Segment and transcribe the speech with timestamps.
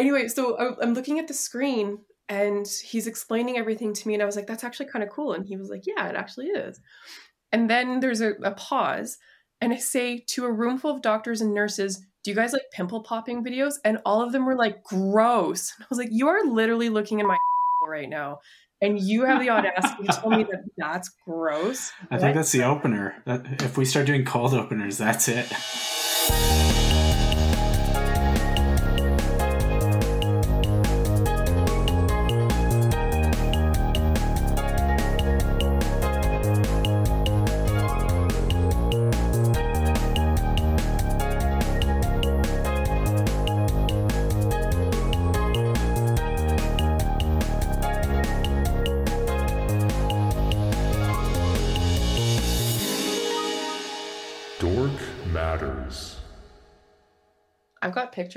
[0.00, 1.98] anyway, so I- I'm looking at the screen
[2.28, 5.32] and he's explaining everything to me, and I was like, "That's actually kind of cool."
[5.32, 6.80] And he was like, "Yeah, it actually is."
[7.52, 9.18] And then there's a, a pause,
[9.60, 12.62] and I say to a room full of doctors and nurses, "Do you guys like
[12.72, 16.28] pimple popping videos?" And all of them were like, "Gross." And I was like, "You
[16.28, 17.36] are literally looking in my
[17.86, 18.38] right now."
[18.82, 21.92] And you have the audacity to tell me that that's gross.
[22.10, 23.22] I think that's the opener.
[23.26, 25.46] If we start doing cold openers, that's it.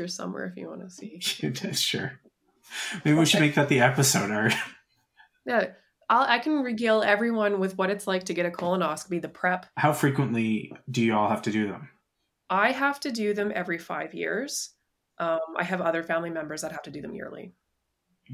[0.04, 1.20] Pictures somewhere if you want to see.
[1.74, 2.20] sure.
[3.06, 4.54] Maybe we should make that the episode art.
[5.46, 5.72] Yeah,
[6.10, 9.66] I'll, I can regale everyone with what it's like to get a colonoscopy, the prep.
[9.76, 11.90] How frequently do you all have to do them?
[12.50, 14.70] I have to do them every five years.
[15.18, 17.52] Um, I have other family members that have to do them yearly.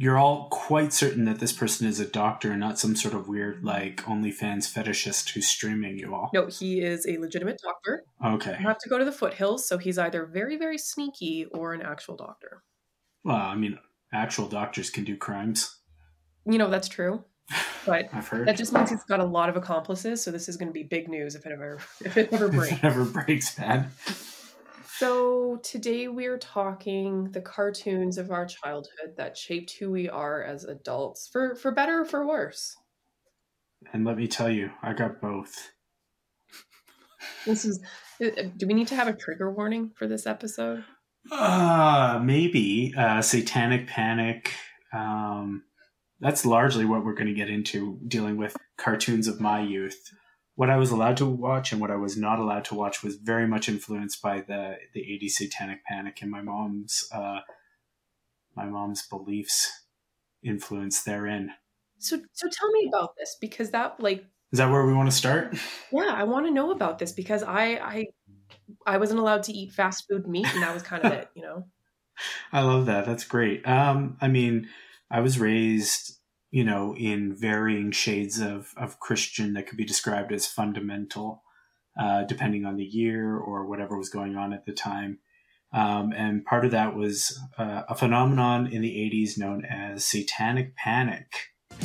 [0.02, 3.28] You're all quite certain that this person is a doctor and not some sort of
[3.28, 6.30] weird, like, OnlyFans fetishist who's streaming you all.
[6.34, 8.06] No, he is a legitimate doctor.
[8.26, 8.56] Okay.
[8.62, 11.82] You have to go to the foothills, so he's either very, very sneaky or an
[11.82, 12.64] actual doctor.
[13.26, 13.78] Well, I mean,
[14.14, 15.76] actual doctors can do crimes.
[16.46, 17.26] You know, that's true.
[17.86, 18.48] But I've heard.
[18.48, 20.84] that just means he's got a lot of accomplices, so this is going to be
[20.84, 22.72] big news if it ever if it ever breaks.
[22.72, 23.90] if it ever breaks bad.
[25.00, 30.66] So today we're talking the cartoons of our childhood that shaped who we are as
[30.66, 32.76] adults, for for better or for worse.
[33.94, 35.72] And let me tell you, I got both.
[37.46, 37.80] This is.
[38.22, 40.84] uh, Do we need to have a trigger warning for this episode?
[41.32, 44.54] Uh, maybe uh, Satanic Panic.
[44.94, 45.64] Um,
[46.20, 50.12] that's largely what we're going to get into dealing with cartoons of my youth.
[50.60, 53.16] What I was allowed to watch and what I was not allowed to watch was
[53.16, 57.40] very much influenced by the the 80s Satanic Panic and my mom's uh,
[58.58, 59.72] my mom's beliefs
[60.44, 61.52] influence therein.
[61.98, 65.16] So so tell me about this because that like Is that where we want to
[65.16, 65.56] start?
[65.94, 67.64] yeah I want to know about this because I
[67.94, 68.06] I
[68.86, 71.42] I wasn't allowed to eat fast food meat and that was kind of it you
[71.42, 71.68] know.
[72.52, 73.06] I love that.
[73.06, 73.66] That's great.
[73.66, 74.68] Um, I mean,
[75.10, 76.19] I was raised,
[76.52, 81.44] you know, in varying shades of, of Christian that could be described as fundamental,
[82.00, 85.20] uh, depending on the year or whatever was going on at the time.
[85.72, 90.76] Um, and part of that was uh, a phenomenon in the 80s known as satanic
[90.76, 91.28] panic.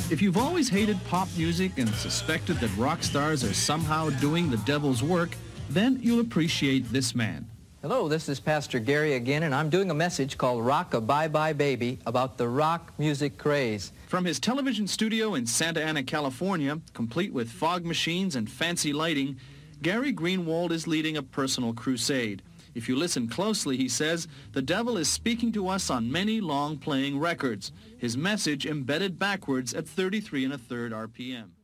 [0.09, 4.57] If you've always hated pop music and suspected that rock stars are somehow doing the
[4.57, 5.35] devil's work,
[5.69, 7.49] then you'll appreciate this man.
[7.87, 11.27] Hello, this is Pastor Gary again, and I'm doing a message called Rock a Bye
[11.27, 13.91] Bye Baby about the rock music craze.
[14.07, 19.37] From his television studio in Santa Ana, California, complete with fog machines and fancy lighting,
[19.83, 22.41] Gary Greenwald is leading a personal crusade.
[22.73, 27.19] If you listen closely, he says, the devil is speaking to us on many long-playing
[27.19, 31.54] records, his message embedded backwards at 33 and a third RPM.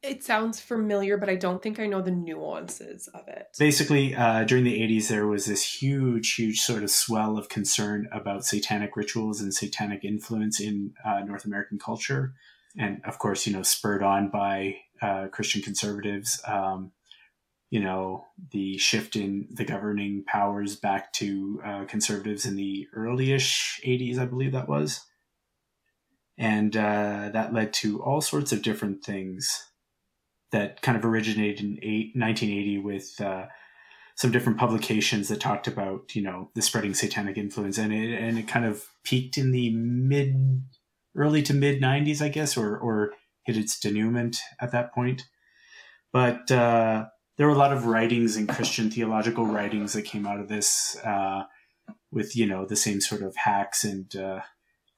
[0.00, 3.48] It sounds familiar, but I don't think I know the nuances of it.
[3.58, 8.08] Basically, uh, during the 80s, there was this huge, huge sort of swell of concern
[8.12, 12.34] about satanic rituals and satanic influence in uh, North American culture.
[12.76, 16.92] And of course, you know, spurred on by uh, Christian conservatives, um,
[17.68, 23.80] you know, the shift in the governing powers back to uh, conservatives in the early-ish
[23.84, 25.04] 80s, I believe that was.
[26.38, 29.67] And uh, that led to all sorts of different things
[30.50, 33.46] that kind of originated in eight, 1980 with uh,
[34.14, 37.78] some different publications that talked about you know the spreading satanic influence.
[37.78, 40.62] And it and it kind of peaked in the mid
[41.16, 43.12] early to mid 90s I guess or or
[43.44, 45.22] hit its denouement at that point.
[46.12, 47.06] But uh,
[47.36, 50.96] there were a lot of writings and Christian theological writings that came out of this
[51.04, 51.44] uh,
[52.10, 54.40] with you know the same sort of hacks and uh,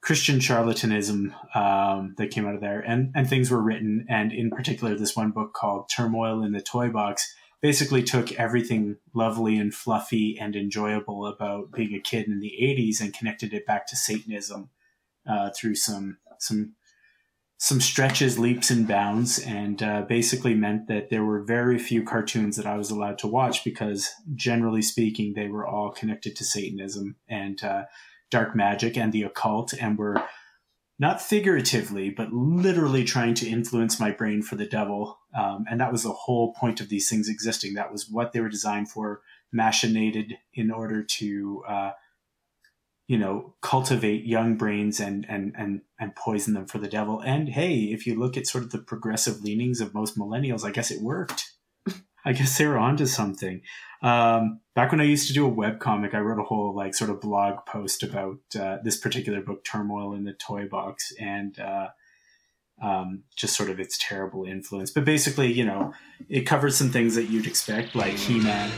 [0.00, 4.50] Christian charlatanism um, that came out of there, and and things were written, and in
[4.50, 9.74] particular, this one book called "Turmoil in the Toy Box" basically took everything lovely and
[9.74, 13.96] fluffy and enjoyable about being a kid in the '80s and connected it back to
[13.96, 14.70] Satanism
[15.28, 16.74] uh, through some some
[17.62, 22.56] some stretches, leaps, and bounds, and uh, basically meant that there were very few cartoons
[22.56, 27.16] that I was allowed to watch because, generally speaking, they were all connected to Satanism.
[27.28, 27.82] And uh,
[28.30, 30.22] dark magic and the occult, and were
[31.00, 35.18] not figuratively, but literally trying to influence my brain for the devil.
[35.34, 37.74] Um, and that was the whole point of these things existing.
[37.74, 39.22] That was what they were designed for,
[39.56, 41.90] machinated in order to, uh,
[43.08, 47.20] you know, cultivate young brains and and and and poison them for the devil.
[47.20, 50.70] And hey, if you look at sort of the progressive leanings of most millennials, I
[50.70, 51.49] guess it worked.
[52.24, 53.62] I guess they were onto something.
[54.02, 56.94] Um, back when I used to do a web comic, I wrote a whole like
[56.94, 61.58] sort of blog post about uh, this particular book, Turmoil in the Toy Box, and
[61.58, 61.88] uh,
[62.82, 64.90] um, just sort of its terrible influence.
[64.90, 65.92] But basically, you know,
[66.28, 68.70] it covers some things that you'd expect, like He Man.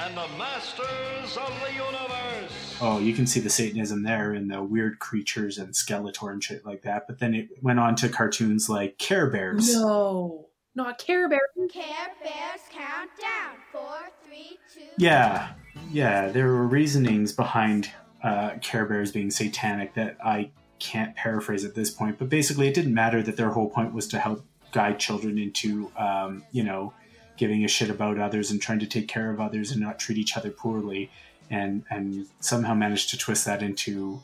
[0.00, 2.78] And the masters of the universe.
[2.80, 6.66] Oh, you can see the Satanism there in the weird creatures and Skeletor and shit
[6.66, 7.06] like that.
[7.06, 9.74] But then it went on to cartoons like Care Bears.
[9.74, 10.45] No,
[10.76, 11.40] not Care Bears.
[11.70, 13.56] Care Bears countdown.
[13.72, 14.82] Four, three, two.
[14.98, 15.52] Yeah,
[15.90, 16.28] yeah.
[16.28, 17.90] There were reasonings behind
[18.22, 22.18] uh, Care Bears being satanic that I can't paraphrase at this point.
[22.18, 25.90] But basically, it didn't matter that their whole point was to help guide children into,
[25.96, 26.92] um, you know,
[27.38, 30.18] giving a shit about others and trying to take care of others and not treat
[30.18, 31.10] each other poorly,
[31.50, 34.20] and and somehow managed to twist that into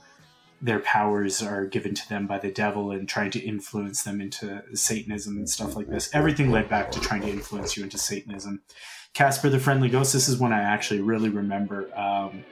[0.63, 4.63] their powers are given to them by the devil and trying to influence them into
[4.75, 6.09] Satanism and stuff like this.
[6.15, 8.63] Everything led back to trying to influence you into Satanism.
[9.13, 11.95] Casper the Friendly Ghost, this is one I actually really remember.
[11.99, 12.45] Um,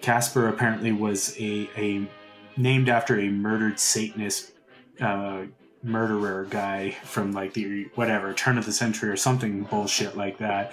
[0.00, 2.08] Casper apparently was a, a
[2.56, 4.52] named after a murdered Satanist
[5.00, 5.42] uh,
[5.82, 10.72] murderer guy from like the whatever turn of the century or something bullshit like that.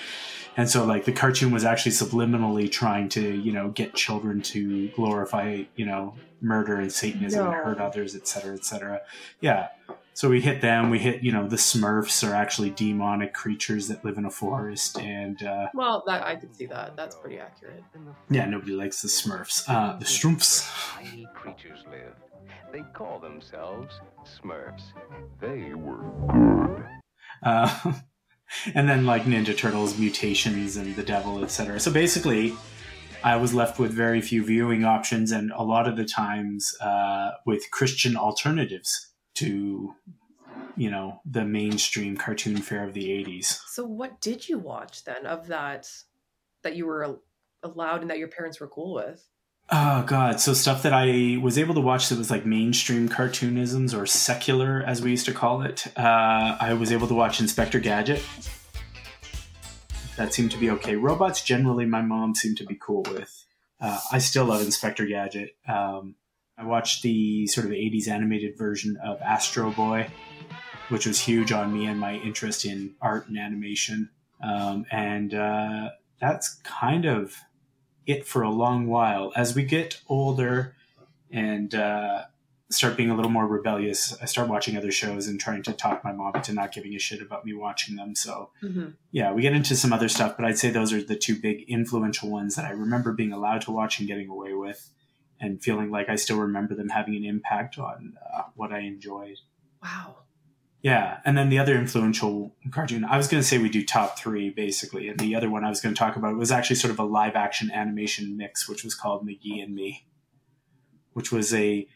[0.57, 4.87] And so like the cartoon was actually subliminally trying to, you know, get children to
[4.89, 7.51] glorify, you know, murder and Satanism No.
[7.51, 9.01] and hurt others, et cetera, et cetera.
[9.41, 9.67] Yeah.
[10.15, 10.89] So we hit them.
[10.91, 14.97] We hit, you know, the Smurfs are actually demonic creatures that live in a forest,
[14.97, 16.95] and uh, Well, that I could see that.
[16.95, 17.83] That's pretty accurate.
[18.29, 19.65] yeah, nobody likes the Smurfs.
[19.67, 20.71] Uh, the Strumpfs.
[20.95, 22.13] tiny creatures live.
[22.71, 24.83] They call themselves Smurfs.
[25.41, 25.97] They were
[26.31, 26.85] good.
[27.43, 27.93] uh,
[28.73, 31.77] and then like Ninja Turtles, mutations, and the Devil, etc.
[31.81, 32.53] So basically,
[33.21, 37.31] I was left with very few viewing options, and a lot of the times uh,
[37.45, 39.95] with Christian alternatives to,
[40.75, 43.59] you know, the mainstream cartoon fare of the '80s.
[43.67, 45.89] So, what did you watch then of that
[46.63, 47.19] that you were
[47.63, 49.27] allowed and that your parents were cool with?
[49.71, 53.99] Oh god, so stuff that I was able to watch that was like mainstream cartoonisms
[53.99, 55.87] or secular as we used to call it.
[55.97, 58.21] Uh, I was able to watch Inspector Gadget.
[60.17, 60.95] That seemed to be okay.
[60.95, 63.45] Robots generally my mom seemed to be cool with.
[63.81, 65.55] Uh, I still love Inspector Gadget.
[65.67, 66.15] Um,
[66.57, 70.07] I watched the sort of 80s animated version of Astro Boy,
[70.89, 74.09] which was huge on me and my interest in art and animation.
[74.41, 77.35] Um, and uh, that's kind of
[78.05, 79.33] it for a long while.
[79.35, 80.75] As we get older
[81.29, 82.23] and uh,
[82.69, 86.05] start being a little more rebellious, I start watching other shows and trying to talk
[86.05, 88.15] my mom into not giving a shit about me watching them.
[88.15, 88.89] So, Mm-hmm.
[89.11, 91.63] yeah, we get into some other stuff, but I'd say those are the two big
[91.67, 94.89] influential ones that I remember being allowed to watch and getting away with
[95.39, 99.37] and feeling like I still remember them having an impact on uh, what I enjoyed.
[99.83, 100.17] Wow.
[100.81, 104.19] Yeah, and then the other influential cartoon, I was going to say we do top
[104.19, 106.91] three basically, and the other one I was going to talk about was actually sort
[106.91, 110.05] of a live action animation mix, which was called McGee and Me,
[111.13, 111.87] which was a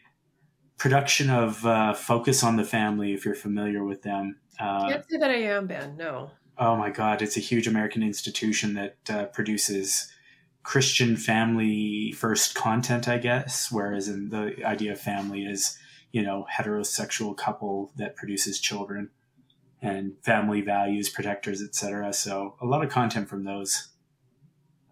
[0.76, 4.40] production of uh, Focus on the Family, if you're familiar with them.
[4.58, 5.96] Uh, Can't say that I am, Ben.
[5.96, 6.32] No.
[6.58, 10.10] Oh my God, it's a huge American institution that uh, produces
[10.62, 13.70] Christian family first content, I guess.
[13.70, 15.78] Whereas in the idea of family is,
[16.12, 19.10] you know, heterosexual couple that produces children
[19.82, 22.12] and family values, protectors, etc.
[22.12, 23.88] So a lot of content from those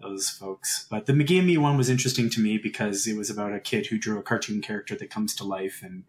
[0.01, 0.87] those folks.
[0.89, 3.99] But the McGee one was interesting to me because it was about a kid who
[3.99, 6.05] drew a cartoon character that comes to life and,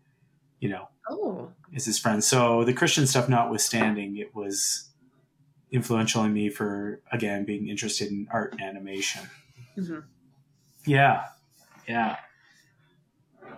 [0.60, 1.54] you know, Oh.
[1.74, 2.24] is his friend.
[2.24, 4.90] So the Christian stuff notwithstanding, it was
[5.72, 9.22] influential in me for again being interested in art and animation.
[9.80, 10.04] Mhm.
[10.86, 11.26] Yeah,
[11.88, 12.18] yeah,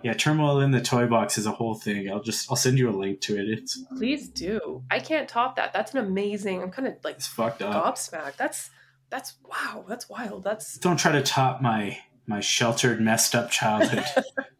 [0.02, 0.12] yeah.
[0.14, 2.10] Turmoil in the toy box is a whole thing.
[2.10, 3.48] I'll just I'll send you a link to it.
[3.48, 4.82] It's Please do.
[4.90, 5.72] I can't top that.
[5.72, 6.62] That's an amazing.
[6.62, 7.72] I'm kind of like it's fucked up.
[7.96, 8.36] gobsmacked.
[8.36, 8.70] That's
[9.10, 9.84] that's wow.
[9.88, 10.44] That's wild.
[10.44, 14.04] That's Don't try to top my my sheltered, messed up childhood.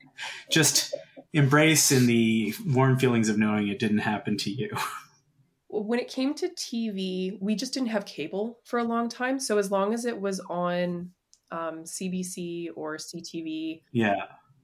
[0.51, 0.95] just
[1.33, 4.71] embrace in the warm feelings of knowing it didn't happen to you.
[5.69, 9.41] when it came to TV, we just didn't have cable for a long time.
[9.41, 11.11] So as long as it was on
[11.53, 14.15] um, CBC or CTV, Yeah.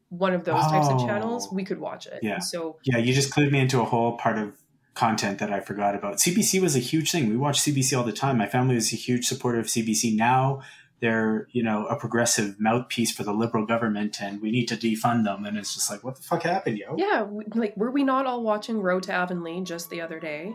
[0.08, 1.06] one of those types of Oh.
[1.06, 2.20] channels, we could watch it.
[2.22, 2.38] Yeah.
[2.38, 4.56] So Yeah, you just clued me into a whole part of
[4.94, 6.18] content that I forgot about.
[6.18, 7.28] CBC was a huge thing.
[7.28, 8.38] We watched CBC all the time.
[8.38, 10.16] My family was a huge supporter of CBC.
[10.16, 10.60] Now
[11.00, 15.22] they're, you know, a progressive mouthpiece for the liberal government and we need to defund
[15.24, 15.44] them.
[15.44, 16.96] And it's just like, what the fuck happened, yo?
[16.96, 20.54] yeah, like were we not all watching Road to Avonlea just the other day?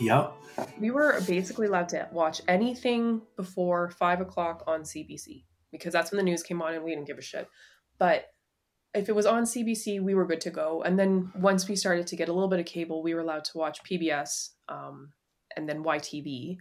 [0.00, 0.32] Yep.
[0.80, 6.18] We were basically allowed to watch anything before five o'clock on CBC because that's when
[6.18, 7.48] the news came on and we didn't give a shit.
[7.98, 8.26] But
[8.94, 10.82] if it was on CBC, we were good to go.
[10.82, 13.44] And then once we started to get a little bit of cable, we were allowed
[13.44, 15.12] to watch PBS um,
[15.56, 16.56] and then YTV.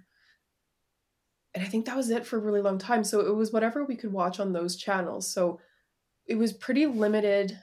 [1.54, 3.04] And I think that was it for a really long time.
[3.04, 5.32] So it was whatever we could watch on those channels.
[5.32, 5.60] So
[6.28, 7.58] it was pretty limited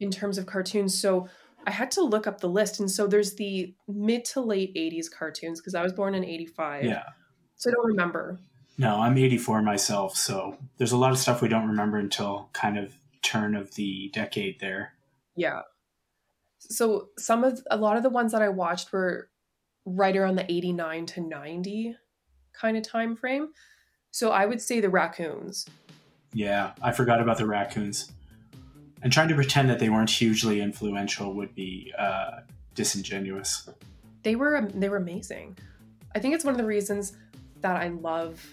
[0.00, 1.00] in terms of cartoons.
[1.00, 1.28] So
[1.66, 2.80] I had to look up the list.
[2.80, 6.84] And so there's the mid to late 80s cartoons because I was born in 85.
[6.84, 7.02] Yeah.
[7.56, 8.40] So I don't remember.
[8.78, 12.78] No, I'm 84 myself, so there's a lot of stuff we don't remember until kind
[12.78, 14.94] of turn of the decade there.
[15.34, 15.62] Yeah.
[16.60, 19.30] So some of a lot of the ones that I watched were
[19.84, 21.96] right around the 89 to 90
[22.52, 23.48] kind of time frame.
[24.12, 25.66] So I would say the raccoons.
[26.32, 28.12] Yeah, I forgot about the raccoons.
[29.02, 32.40] And trying to pretend that they weren't hugely influential would be uh,
[32.74, 33.68] disingenuous.
[34.22, 35.56] They were they were amazing.
[36.14, 37.16] I think it's one of the reasons
[37.60, 38.44] that I love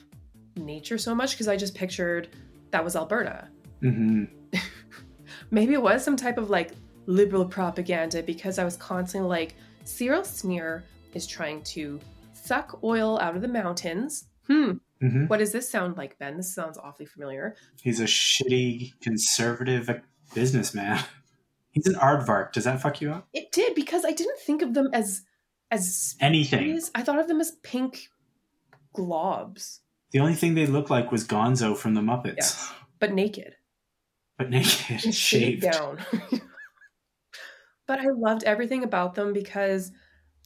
[0.56, 2.30] nature so much because I just pictured
[2.72, 3.48] that was Alberta.
[3.82, 4.26] hmm
[5.52, 6.72] Maybe it was some type of like
[7.06, 10.84] liberal propaganda because I was constantly like, Cyril Sneer
[11.14, 12.00] is trying to
[12.34, 14.26] suck oil out of the mountains.
[14.48, 14.74] Hmm.
[15.02, 16.38] hmm What does this sound like, Ben?
[16.38, 17.56] This sounds awfully familiar.
[17.82, 19.90] He's a shitty conservative
[20.34, 21.04] businessman.
[21.72, 22.54] He's an aardvark.
[22.54, 23.28] Does that fuck you up?
[23.34, 25.24] It did because I didn't think of them as
[25.72, 26.60] as Anything.
[26.62, 26.92] species.
[26.96, 28.08] I thought of them as pink
[28.96, 29.80] globs,
[30.12, 32.74] The only thing they looked like was Gonzo from the Muppets, Yes.
[33.00, 33.56] but naked.
[34.38, 35.62] but naked, and shaved.
[35.64, 36.00] down.
[37.88, 39.92] but I loved everything about them because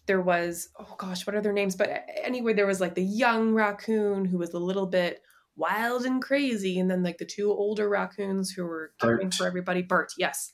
[0.08, 1.76] there was oh gosh, what are their names?
[1.76, 1.90] But
[2.24, 5.22] anyway, there was like the young raccoon who was a little bit
[5.56, 9.82] wild and crazy, and then like the two older raccoons who were caring for everybody.
[9.82, 10.54] Bert, yes.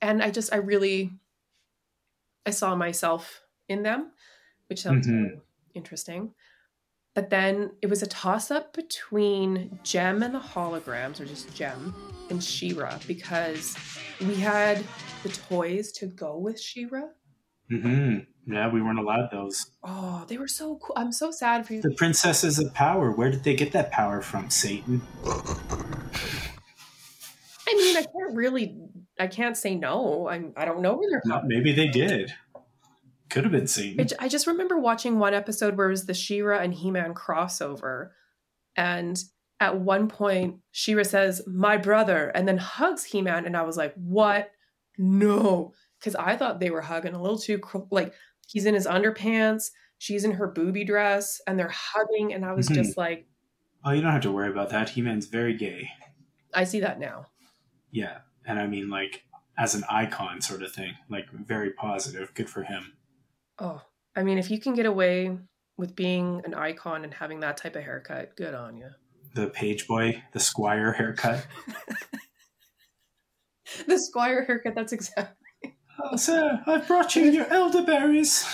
[0.00, 1.12] And I just I really
[2.44, 4.10] I saw myself in them,
[4.68, 5.40] which sounds Mhm.
[5.74, 6.34] interesting.
[7.14, 11.94] But then it was a toss up between Jem and the holograms, or just Jem
[12.30, 13.76] and She-Ra, because
[14.20, 14.82] we had
[15.22, 17.02] the toys to go with She-Ra.
[17.68, 19.66] hmm Yeah, we weren't allowed those.
[19.84, 20.94] Oh, they were so cool.
[20.96, 21.82] I'm so sad for you.
[21.82, 23.10] The princesses of power.
[23.12, 25.02] Where did they get that power from, Satan?
[27.68, 28.76] I mean, I can't really,
[29.18, 30.28] I can't say no.
[30.28, 31.48] I, I don't know where they're No, from.
[31.48, 32.32] maybe they did.
[33.32, 34.06] Could have been Satan.
[34.18, 38.10] I just remember watching one episode where it was the She-Ra and He Man crossover.
[38.76, 39.18] And
[39.58, 43.46] at one point, She-Ra says, My brother, and then hugs He Man.
[43.46, 44.50] And I was like, What?
[44.98, 45.72] No.
[45.98, 47.58] Because I thought they were hugging a little too,
[47.90, 48.12] like,
[48.46, 52.34] he's in his underpants, she's in her booby dress, and they're hugging.
[52.34, 52.74] And I was Mhm.
[52.74, 53.26] just like,
[53.84, 54.90] oh, you don't have to worry about that.
[54.90, 55.90] He-Man's very gay.
[56.52, 57.26] I see that now.
[57.90, 59.24] Yeah, and I mean like
[59.56, 60.94] as an icon sort of thing.
[61.08, 62.34] Like very positive.
[62.34, 62.92] Good for him.
[63.62, 63.80] Oh,
[64.16, 65.38] I mean, if you can get away
[65.78, 68.90] with being an icon and having that type of haircut, good on you.
[69.34, 71.46] The page boy, the squire haircut.
[73.86, 75.36] The Squire haircut, that's exactly.
[76.02, 78.46] Oh, sir, I've brought you your elderberries.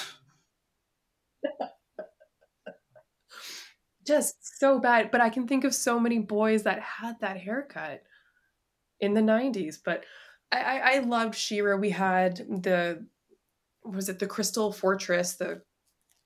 [4.07, 5.11] just so bad.
[5.11, 8.03] But I can think of so many boys that had that haircut
[9.01, 9.77] in the 90s.
[9.85, 10.05] But
[10.51, 11.77] I, I, I loved She-Ra.
[11.77, 13.07] We had the,
[13.95, 15.63] was it the Crystal Fortress, the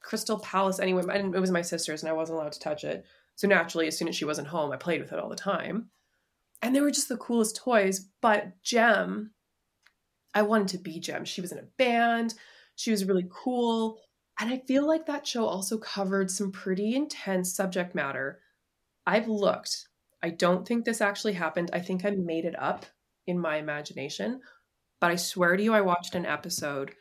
[0.00, 0.80] Crystal Palace?
[0.80, 3.04] Anyway, it was my sister's and I wasn't allowed to touch it.
[3.36, 5.90] So naturally, as soon as she wasn't home, I played with it all the time.
[6.60, 8.08] And they were just the coolest toys.
[8.20, 9.32] But Jem,
[10.34, 11.24] I wanted to be Jem.
[11.24, 12.34] She was in a band,
[12.76, 13.98] she was really cool.
[14.40, 18.40] And I feel like that show also covered some pretty intense subject matter.
[19.06, 19.88] I've looked.
[20.22, 21.70] I don't think this actually happened.
[21.72, 22.86] I think I made it up
[23.26, 24.40] in my imagination.
[25.00, 26.92] But I swear to you, I watched an episode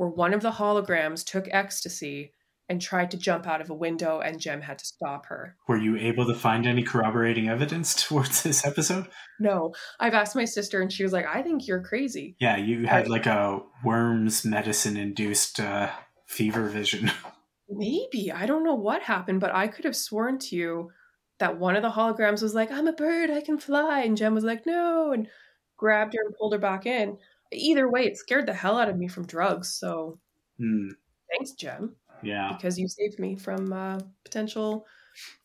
[0.00, 2.32] where one of the holograms took ecstasy
[2.70, 5.56] and tried to jump out of a window, and Jem had to stop her.
[5.68, 9.08] Were you able to find any corroborating evidence towards this episode?
[9.38, 12.34] No, I've asked my sister, and she was like, I think you're crazy.
[12.40, 15.90] Yeah, you had like a worms medicine induced uh,
[16.26, 17.10] fever vision.
[17.68, 18.32] Maybe.
[18.32, 20.92] I don't know what happened, but I could have sworn to you
[21.40, 24.00] that one of the holograms was like, I'm a bird, I can fly.
[24.00, 25.28] And Jem was like, no, and
[25.76, 27.18] grabbed her and pulled her back in.
[27.52, 29.74] Either way, it scared the hell out of me from drugs.
[29.74, 30.18] So
[30.58, 30.88] Hmm,
[31.30, 32.52] thanks, Jem, yeah.
[32.54, 34.86] because you saved me from uh, potential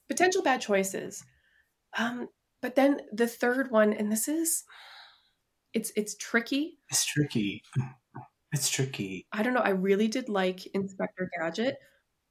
[0.07, 1.23] potential bad choices.
[1.97, 2.27] Um,
[2.61, 4.63] but then the third one, and this is
[5.73, 6.79] it's it's tricky.
[6.89, 7.63] It's tricky.
[8.51, 9.27] It's tricky.
[9.31, 9.61] I don't know.
[9.61, 11.77] I really did like Inspector Gadget,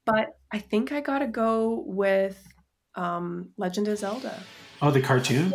[0.07, 2.54] but I think I gotta go with
[2.97, 4.43] um, Legend of Zelda.
[4.83, 5.53] Oh, the cartoon?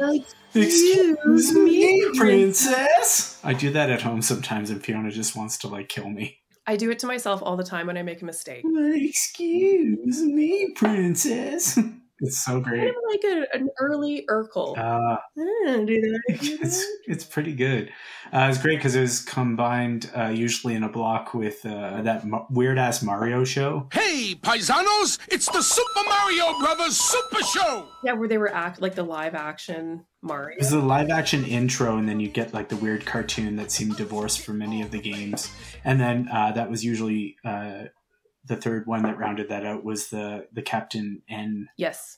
[0.53, 3.39] Excuse Excuse me, me, princess.
[3.43, 6.39] I do that at home sometimes, and Fiona just wants to like kill me.
[6.65, 8.63] I do it to myself all the time when I make a mistake.
[8.65, 11.79] Excuse me, princess.
[12.21, 12.79] It's so great.
[12.81, 13.33] Kind great.
[13.33, 14.77] of like a, an early Urkel.
[14.77, 16.97] Uh, Ah, did I do it's that?
[17.07, 17.91] it's pretty good.
[18.31, 22.25] Uh, it's great because it was combined uh, usually in a block with uh, that
[22.27, 23.87] ma- weird ass Mario show.
[23.93, 27.87] Hey, paisanos, it's the Super Mario Brothers Super Show!
[28.03, 30.55] Yeah, where they were act like the live action Mario.
[30.57, 33.71] It was the live action intro, and then you get like the weird cartoon that
[33.71, 35.51] seemed divorced from many of the games.
[35.83, 37.85] And then uh, that was usually uh,
[38.49, 42.17] the third one that rounded that out was the the Captain N Yes.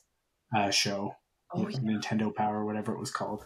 [0.56, 1.14] uh, show,
[1.54, 1.78] Oh, yeah.
[1.80, 3.44] Nintendo Power, whatever it was called.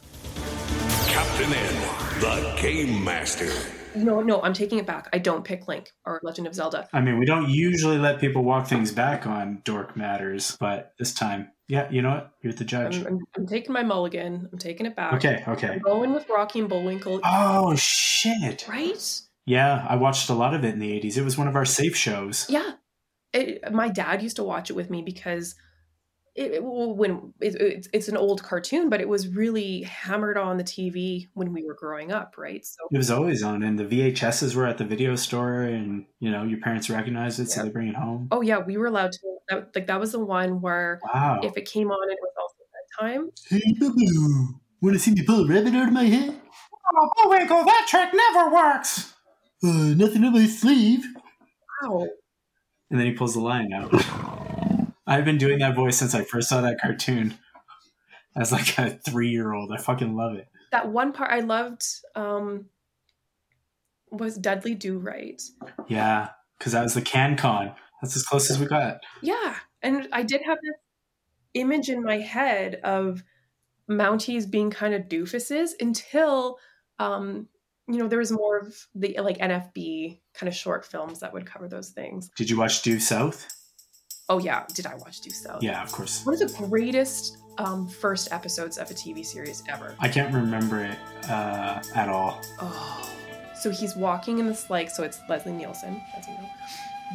[1.09, 3.51] Captain N, the Game Master.
[3.97, 5.09] No, no, I'm taking it back.
[5.13, 6.87] I don't pick Link or Legend of Zelda.
[6.93, 11.15] I mean, we don't usually let people walk things back on Dork Matters, but this
[11.15, 12.31] time, yeah, you know what?
[12.43, 12.99] You're the judge.
[12.99, 14.49] I'm, I'm, I'm taking my mulligan.
[14.53, 15.15] I'm taking it back.
[15.15, 15.69] Okay, okay.
[15.71, 17.21] I'm going with Rocky and Bullwinkle.
[17.25, 18.69] Oh shit!
[18.69, 19.21] Right?
[19.47, 21.17] Yeah, I watched a lot of it in the '80s.
[21.17, 22.47] It was one of our safe shows.
[22.49, 22.73] Yeah.
[23.33, 25.55] It, my dad used to watch it with me because
[26.35, 30.57] it, it- when it, it's it's an old cartoon, but it was really hammered on
[30.57, 32.65] the TV when we were growing up, right?
[32.65, 36.31] So It was always on, and the VHSs were at the video store, and you
[36.31, 38.29] know your parents recognized it, so they bring it home.
[38.33, 41.41] oh yeah, we were allowed to that, like that was the one where Wow!
[41.43, 43.31] if it came on, it was also bedtime.
[43.49, 46.39] Hey, boo Want to see me pull a rabbit out of my head?
[46.99, 49.15] Oh, Bullwinkle, that trick never works.
[49.67, 51.05] Uh, nothing in my sleeve.
[51.83, 52.07] Wow.
[52.89, 53.93] And then he pulls the lion out.
[55.09, 57.35] I've been doing that voice since I first saw that cartoon.
[58.37, 60.47] As like a three-year-old, I fucking love it.
[60.71, 61.83] That one part I loved
[62.15, 62.67] um
[64.11, 65.43] was Dudley Do Right.
[65.89, 67.75] Yeah, because that was the CanCon.
[68.03, 69.01] That's as close as we got.
[69.21, 69.57] Yeah.
[69.83, 70.77] And I did have this
[71.55, 73.23] image in my head of
[73.91, 76.59] Mounties being kind of doofuses until
[76.99, 77.49] um
[77.89, 81.47] you know there was more of the like NFB kind of short films that would
[81.47, 82.31] cover those things.
[82.37, 83.47] Did you watch Due South?
[84.29, 85.63] Oh yeah, did I watch Due South?
[85.63, 86.25] Yeah, of course.
[86.25, 89.95] One of the greatest um first episodes of a TV series ever.
[90.01, 92.41] I can't remember it uh, at all.
[92.61, 93.13] Oh.
[93.63, 96.49] So he's walking in this like so it's Leslie Nielsen, as you know.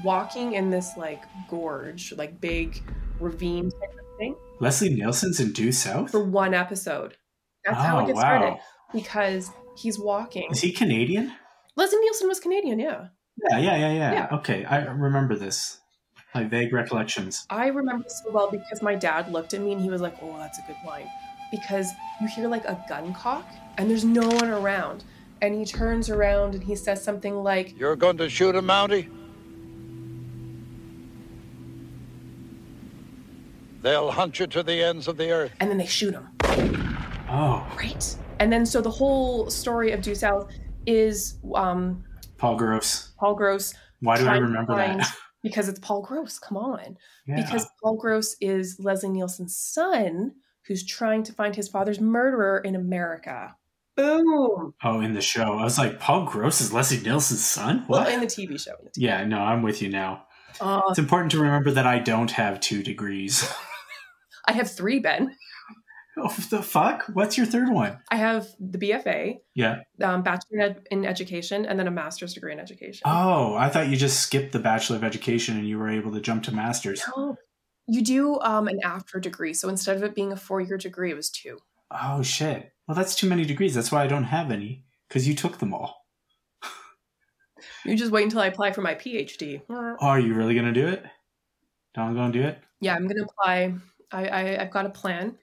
[0.04, 2.82] Walking in this like gorge, like big
[3.20, 6.10] ravine type of thing Leslie Nielsen's in Due South?
[6.12, 7.18] for one episode.
[7.66, 8.22] That's how Oh, it gets wow.
[8.22, 8.60] started.
[8.94, 10.50] Because he's walking.
[10.52, 11.34] Is he Canadian?
[11.76, 13.08] Leslie Nielsen was Canadian, yeah.
[13.50, 14.14] Yeah, yeah, yeah, yeah.
[14.14, 14.28] Yeah.
[14.38, 15.80] Okay, I remember this.
[16.36, 17.46] My vague recollections.
[17.50, 20.38] I remember so well because my dad looked at me and he was like, "Oh,
[20.38, 21.08] that's a good line,"
[21.52, 21.90] because
[22.22, 23.46] you hear like a gun cock
[23.78, 25.04] and there's no one around,
[25.42, 29.10] and he turns around and he says something like, You're going to shoot him, Mountie?
[33.82, 35.52] They'll hunt you to the ends of the earth.
[35.60, 36.28] and then they shoot him,
[37.30, 38.16] Oh, right?
[38.42, 40.52] And then so the whole story of Due South
[40.88, 42.04] is um,
[42.40, 43.12] Paul Gross.
[43.20, 43.76] Paul Gross.
[44.00, 45.08] Why do I remember that?
[45.44, 46.40] Because it's Paul Gross.
[46.40, 46.98] Come on.
[47.28, 47.36] Yeah.
[47.36, 50.32] Because Paul Gross is Leslie Nielsen's son,
[50.66, 53.56] who's trying to find his father's murderer in America.
[53.96, 54.74] Boom.
[54.84, 57.84] oh, in the show, I was like, Paul Gross is Leslie Nielsen's son.
[57.86, 58.08] What?
[58.08, 58.72] Well, in the TV show.
[58.84, 59.04] The TV.
[59.04, 60.24] yeah, no, I'm with you now.
[60.60, 63.48] Uh, It's important to remember that I don't have two degrees.
[64.48, 65.36] I have three, Ben.
[66.24, 67.04] Oh, the fuck?
[67.14, 68.00] What's your third one?
[68.10, 69.80] I have the BFA, Yeah.
[70.04, 73.02] um, Bachelor in, Ed- in Education, and then a master's degree in education.
[73.06, 76.22] Oh, I thought you just skipped the Bachelor of Education and you were able to
[76.22, 77.02] jump to Masters.
[77.16, 77.36] No.
[77.88, 79.54] You do um, an after degree.
[79.54, 81.58] So instead of it being a four year degree, it was two.
[81.92, 82.72] Oh, shit.
[82.88, 83.76] Well, that's too many degrees.
[83.76, 86.06] That's why I don't have any, because you took them all.
[87.86, 89.62] You just wait until I apply for my PhD.
[89.70, 91.04] Oh, are you really going to do it?
[91.94, 92.60] Don't go and do it?
[92.80, 93.74] Yeah, I'm going to apply.
[94.12, 95.36] I, I, I've got a plan.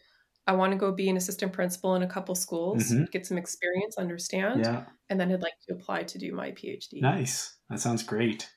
[0.48, 3.10] I want to go be an assistant principal in a couple schools, Mhm.
[3.12, 4.86] get some experience, understand, Yeah.
[5.10, 7.00] and then I'd like to apply to do my PhD.
[7.02, 7.56] Nice.
[7.68, 8.50] That sounds great.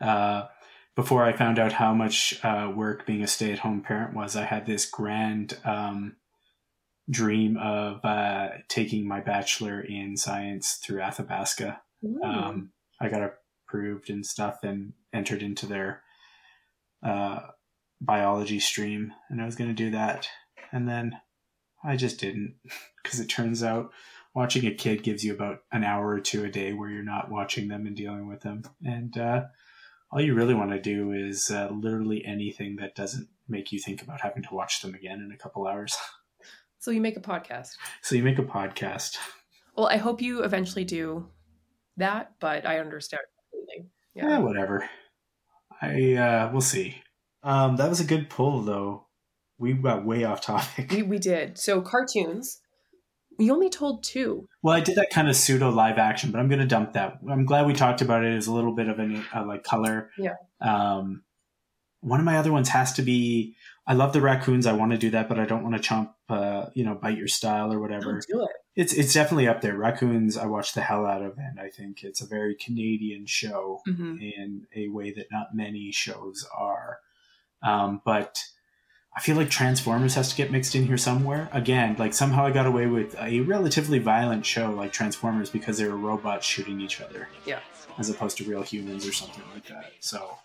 [0.00, 0.48] Uh,
[0.96, 4.36] before I found out how much uh, work being a stay at home parent was,
[4.36, 6.16] I had this grand um,
[7.10, 11.82] dream of uh, taking my bachelor in science through Athabasca.
[12.22, 13.22] Um, I got
[13.66, 16.02] approved and stuff and entered into their
[17.02, 17.40] uh,
[18.00, 20.28] biology stream, and I was going to do that.
[20.72, 21.20] And then
[21.84, 22.54] I just didn't
[23.02, 23.90] because it turns out
[24.34, 27.30] watching a kid gives you about an hour or two a day where you're not
[27.30, 28.62] watching them and dealing with them.
[28.84, 29.44] And uh,
[30.10, 34.02] all you really want to do is uh, literally anything that doesn't make you think
[34.02, 35.96] about having to watch them again in a couple hours.
[36.78, 37.72] so you make a podcast.
[38.02, 39.16] so you make a podcast.
[39.76, 41.28] Well, I hope you eventually do
[41.96, 43.90] that, but I understand completely.
[44.14, 44.38] Yeah, Yeah.
[44.38, 44.88] whatever.
[45.82, 47.02] I uh, we'll see.
[47.42, 49.03] Um, that was a good pull though.
[49.64, 50.90] We got way off topic.
[50.90, 51.58] We, we did.
[51.58, 52.60] So cartoons.
[53.38, 54.46] We only told two.
[54.62, 57.18] Well, I did that kind of pseudo live action, but I'm going to dump that.
[57.28, 60.10] I'm glad we talked about it as a little bit of an uh, like color.
[60.16, 60.34] Yeah.
[60.60, 61.24] Um,
[62.00, 64.66] one of my other ones has to be I love the raccoons.
[64.66, 67.18] I want to do that, but I don't want to chomp, uh, you know, bite
[67.18, 68.12] your style or whatever.
[68.12, 68.50] Don't do it.
[68.76, 69.76] It's it's definitely up there.
[69.76, 73.80] Raccoons, I watch the hell out of, and I think it's a very Canadian show
[73.86, 74.20] Mhm.
[74.20, 76.98] in a way that not many shows are.
[77.62, 78.38] Um, but
[79.16, 81.48] I feel like Transformers has to get mixed in here somewhere.
[81.52, 85.86] Again, like somehow I got away with a relatively violent show like Transformers because they
[85.86, 87.60] were robots shooting each other Yeah.
[87.96, 89.92] as opposed to real humans or something like that.
[90.00, 90.38] So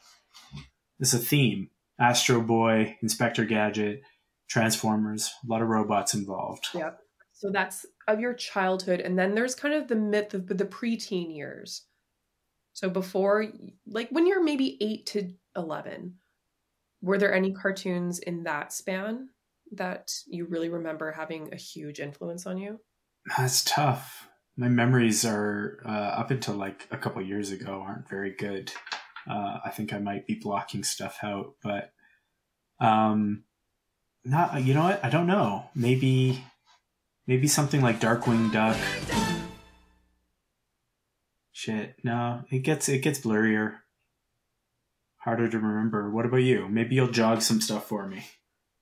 [1.00, 1.70] it's a theme.
[2.00, 4.04] Astro Boy, Inspector Gadget,
[4.48, 6.68] Transformers, a lot of robots involved.
[6.74, 7.00] Yep.
[7.34, 11.36] So that's of your childhood, and then there's kind of the myth of the preteen
[11.36, 11.86] years.
[12.74, 13.48] So before,
[13.88, 16.19] like when you're maybe eight to eleven,
[17.02, 19.30] were there any cartoons in that span
[19.72, 22.80] that you really remember having a huge influence on you?
[23.38, 24.28] That's tough.
[24.58, 28.72] My memories are uh, up until like a couple years ago aren't very good.
[29.30, 31.94] Uh, I think I might be blocking stuff out, but
[32.80, 33.44] um,
[34.26, 34.64] not.
[34.64, 35.04] You know what?
[35.04, 35.66] I don't know.
[35.76, 36.44] Maybe,
[37.28, 38.78] maybe something like Darkwing Duck.
[41.52, 43.76] Shit, no, it gets it gets blurrier,
[45.20, 46.10] harder to remember.
[46.10, 46.68] What about you?
[46.70, 48.26] Maybe you'll jog some stuff for me.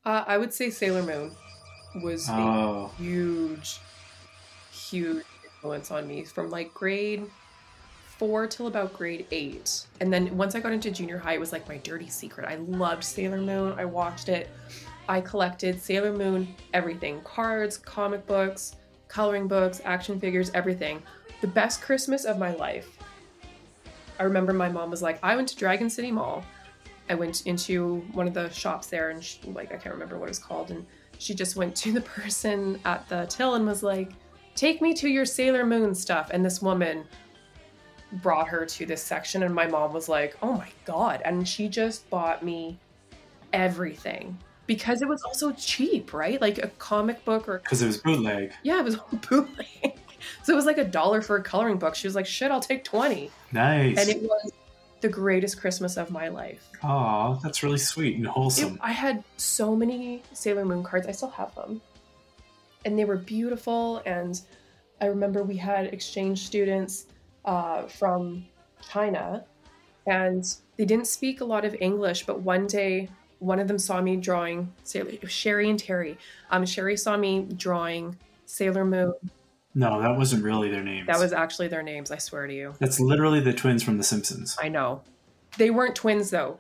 [0.06, 1.32] Uh, I would say Sailor Moon
[2.04, 2.92] was Oh.
[2.98, 3.80] a huge,
[4.72, 7.26] huge influence on me from like grade
[8.18, 9.86] four till about grade eight.
[10.00, 12.48] And then once I got into junior high, it was like my dirty secret.
[12.48, 13.74] I loved Sailor Moon.
[13.78, 14.50] I watched it.
[15.10, 18.76] I collected Sailor Moon everything cards, comic books,
[19.08, 21.02] coloring books, action figures, everything.
[21.42, 22.97] The best Christmas of my life.
[24.20, 26.44] I remember my mom was like, I went to Dragon City Mall.
[27.10, 30.26] I went into one of the shops there and she, like I can't remember what
[30.26, 30.86] it was called and
[31.20, 34.12] she just went to the person at the till and was like,
[34.56, 37.06] "Take me to your Sailor Moon stuff." And this woman
[38.22, 41.70] brought her to this section and my mom was like, "Oh my god." And she
[41.70, 42.78] just bought me
[43.54, 46.42] everything because it was also cheap, right?
[46.42, 48.52] Like a comic book or Because it was bootleg.
[48.64, 48.98] yeah, it was
[49.30, 50.00] bootleg.
[50.44, 51.96] So it was like a dollar for a coloring book.
[51.96, 53.98] She was like, "Shit, I'll take 20." Nice.
[53.98, 54.52] And it was
[55.02, 56.70] the greatest Christmas of my life.
[56.84, 58.80] Oh, that's really sweet and It- wholesome.
[58.82, 61.08] I had so many Sailor Moon cards.
[61.08, 61.82] I still have them.
[62.86, 64.02] And they were beautiful.
[64.06, 64.40] And
[65.02, 67.06] I remember we had exchange students
[67.46, 68.46] uh, from
[68.82, 69.46] China,
[70.06, 70.44] and
[70.78, 72.26] they didn't speak a lot of English.
[72.26, 73.10] But one day,
[73.40, 76.18] one of them saw me drawing Sailor Sherry and Terry.
[76.50, 79.14] Um, Sherry saw me drawing Sailor Moon.
[79.78, 81.06] No, that wasn't really their names.
[81.06, 82.10] That was actually their names.
[82.10, 82.74] I swear to you.
[82.80, 84.58] That's literally the twins from The Simpsons.
[84.60, 85.04] I know.
[85.60, 86.60] They weren't twins though.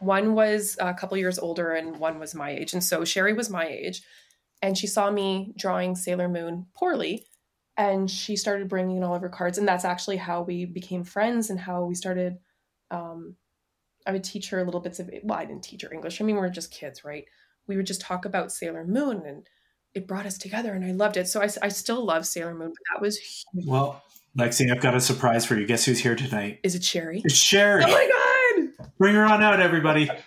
[0.00, 2.74] One was a couple years older and one was my age.
[2.74, 4.02] And so Sherry was my age.
[4.60, 7.24] And she saw me drawing Sailor Moon poorly.
[7.78, 9.56] And she started bringing in all of her cards.
[9.56, 12.36] And that's actually how we became friends and how we started.
[12.90, 13.36] Um,
[14.06, 16.20] I would teach her little bits of, well, I didn't teach her English.
[16.20, 17.24] I mean, we are just kids, right?
[17.66, 19.46] We would just talk about Sailor Moon and
[19.94, 21.28] it brought us together and I loved it.
[21.28, 23.66] So I, I still love Sailor Moon, but that was huge.
[23.66, 24.02] Well,
[24.38, 25.66] Lexi, I've got a surprise for you.
[25.66, 26.60] Guess who's here tonight?
[26.62, 27.22] Is it Sherry?
[27.24, 27.84] It's Sherry.
[27.86, 28.08] Oh my
[28.76, 28.88] God.
[28.98, 30.10] Bring her on out, everybody.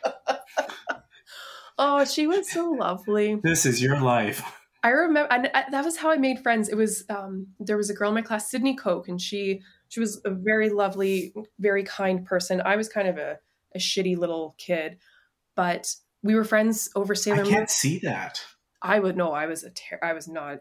[1.83, 3.39] Oh, she was so lovely.
[3.43, 4.43] This is your life.
[4.83, 6.69] I remember and I, that was how I made friends.
[6.69, 9.99] It was um, there was a girl in my class, Sydney Koch, and she she
[9.99, 12.61] was a very lovely, very kind person.
[12.63, 13.39] I was kind of a,
[13.73, 14.99] a shitty little kid,
[15.55, 17.47] but we were friends over Sailor Moon.
[17.47, 18.43] I can't see that.
[18.81, 20.59] I would no, I was a ter- I was not.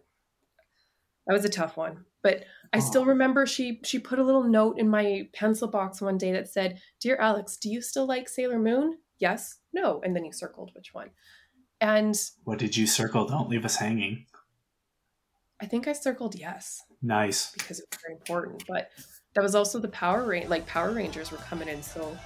[1.27, 2.81] That was a tough one, but I Oh.
[2.81, 6.49] still remember she she put a little note in my pencil box one day that
[6.49, 8.99] said, "Dear Alex, do you still like Sailor Moon?
[9.19, 11.11] Yes, no," and then you circled which one.
[11.81, 13.27] And What did you circle?
[13.27, 14.27] Don't leave us hanging.
[15.61, 16.83] I think I circled yes.
[17.03, 17.53] Nice.
[17.53, 18.65] because it was very important.
[18.67, 18.91] But
[19.35, 22.17] that was also the Power Ran- like Power Rangers were coming in, so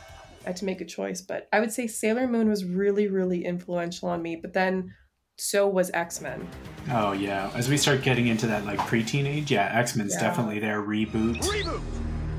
[0.45, 1.21] I had to make a choice.
[1.21, 4.37] But I would say Sailor Moon was really, really influential on me.
[4.37, 4.95] But then
[5.37, 6.47] so was X Men.
[6.91, 7.51] Oh yeah.
[7.55, 10.21] As we start getting into that like pre-teenage, yeah, X Men's Yeah.
[10.29, 11.39] definitely their reboot.
[11.43, 11.83] Reboot.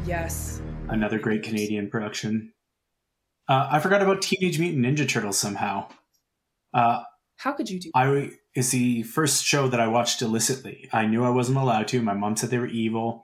[0.06, 0.62] Yes.
[0.88, 2.54] Another great Canadian production.
[3.48, 5.88] Uh, I forgot about Teenage Mutant Ninja Turtles somehow.
[6.74, 7.04] Uh,
[7.38, 7.92] How could you do?
[7.96, 10.90] I is the first show that I watched illicitly.
[10.94, 12.02] I knew I wasn't allowed to.
[12.02, 13.24] My mom said they were evil,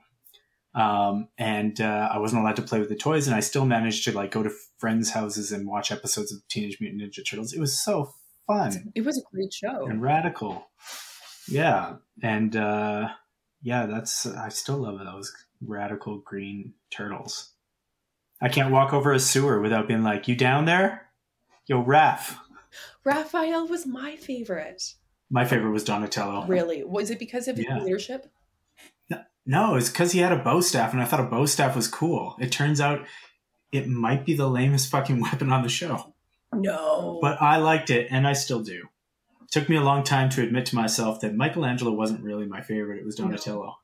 [0.74, 3.26] um, and uh, I wasn't allowed to play with the toys.
[3.26, 6.78] And I still managed to like go to friends' houses and watch episodes of Teenage
[6.80, 7.52] Mutant Ninja Turtles.
[7.52, 8.12] It was so
[8.46, 9.86] fun It was a great show.
[9.86, 10.68] and radical.
[11.48, 13.08] Yeah, and uh,
[13.62, 17.50] yeah, that's I still love those radical green turtles.
[18.40, 21.08] I can't walk over a sewer without being like, "You down there,
[21.66, 22.36] yo, Raph."
[23.04, 24.94] Raphael was my favorite.
[25.30, 26.46] My favorite was Donatello.
[26.46, 26.84] Really?
[26.84, 27.78] Was it because of his Yeah.
[27.80, 28.30] leadership?
[29.44, 31.88] No, it's because he had a bow staff, and I thought a bow staff was
[31.88, 32.36] cool.
[32.38, 33.04] It turns out
[33.72, 36.11] it might be the lamest fucking weapon on the show.
[36.52, 37.18] No.
[37.22, 38.84] but I liked it, and I still do.
[39.50, 42.98] took me a long time to admit to myself that Michelangelo wasn't really my favorite.
[43.00, 43.76] It was Donatello.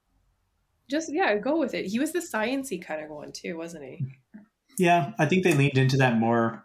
[0.90, 1.86] just yeah, go with it.
[1.86, 4.04] He was the sciency kind of one too, wasn't he?
[4.78, 6.64] Yeah, I think they leaned into that more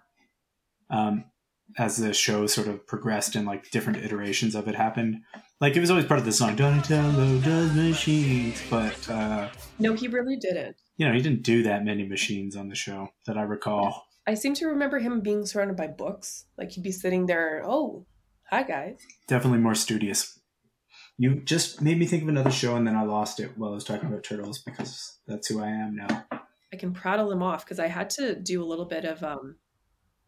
[0.89, 1.25] um,
[1.77, 5.21] as the show sort of progressed and like different iterations of it happened.
[5.59, 10.07] Like it was always part of the song Donatello does machines, but uh, No, he
[10.07, 10.75] really didn't.
[10.97, 14.05] you know he didn't do that many machines on the show that I recall.
[14.25, 16.45] I seem to remember him being surrounded by books.
[16.57, 18.05] Like he'd be sitting there, oh,
[18.49, 18.99] hi guys.
[19.27, 20.39] Definitely more studious.
[21.17, 23.75] You just made me think of another show, and then I lost it while I
[23.75, 26.25] was talking about turtles because that's who I am now.
[26.31, 29.57] I can prattle them off because I had to do a little bit of um,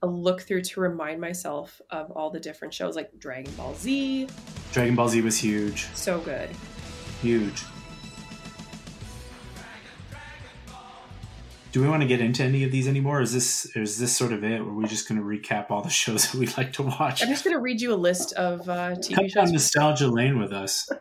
[0.04, 4.28] a look through to remind myself of all the different shows like Dragon Ball Z.
[4.74, 6.50] Dragon Ball Z was huge, So good.
[7.22, 7.64] huge.
[11.76, 13.20] Do we want to get into any of these anymore?
[13.20, 14.62] Is this is this sort of it?
[14.62, 17.22] Or are we just going to recap all the shows that we like to watch?
[17.22, 19.52] I'm just going to read you a list of uh, Come TV down shows.
[19.52, 20.90] nostalgia lane with us.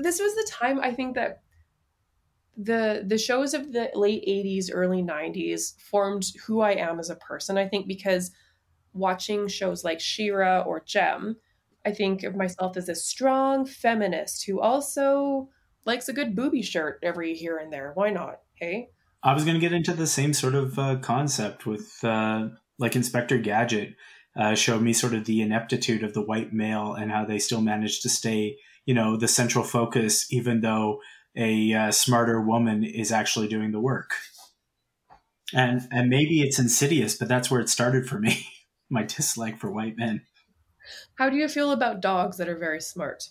[0.00, 1.42] This was the time I think that
[2.56, 7.16] the the shows of the late 80s early 90s formed who I am as a
[7.16, 8.30] person I think because
[8.92, 11.36] watching shows like She-Ra or Jem
[11.84, 15.48] I think of myself as a strong feminist who also
[15.84, 18.88] likes a good booby shirt every here and there why not hey
[19.22, 22.96] I was going to get into the same sort of uh, concept with uh, like
[22.96, 23.94] Inspector Gadget
[24.36, 27.60] uh, showed me sort of the ineptitude of the white male and how they still
[27.60, 28.56] managed to stay,
[28.86, 31.00] you know, the central focus, even though
[31.36, 34.10] a uh, smarter woman is actually doing the work.
[35.54, 38.46] And and maybe it's insidious, but that's where it started for me.
[38.90, 40.22] My dislike for white men.
[41.14, 43.30] how do you feel about dogs that are very smart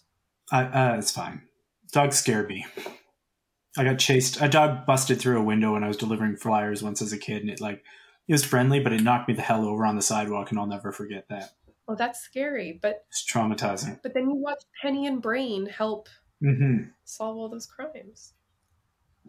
[0.51, 1.43] I, uh, it's fine.
[1.91, 2.65] Dogs scare me.
[3.77, 4.41] I got chased.
[4.41, 7.41] A dog busted through a window when I was delivering flyers once as a kid,
[7.41, 7.84] and it like
[8.27, 10.67] it was friendly, but it knocked me the hell over on the sidewalk, and I'll
[10.67, 11.51] never forget that.
[11.88, 13.99] oh that's scary but It's traumatizing.
[14.03, 16.07] but then you watch Penny and Brain help
[16.41, 18.34] hmm solve all those crimes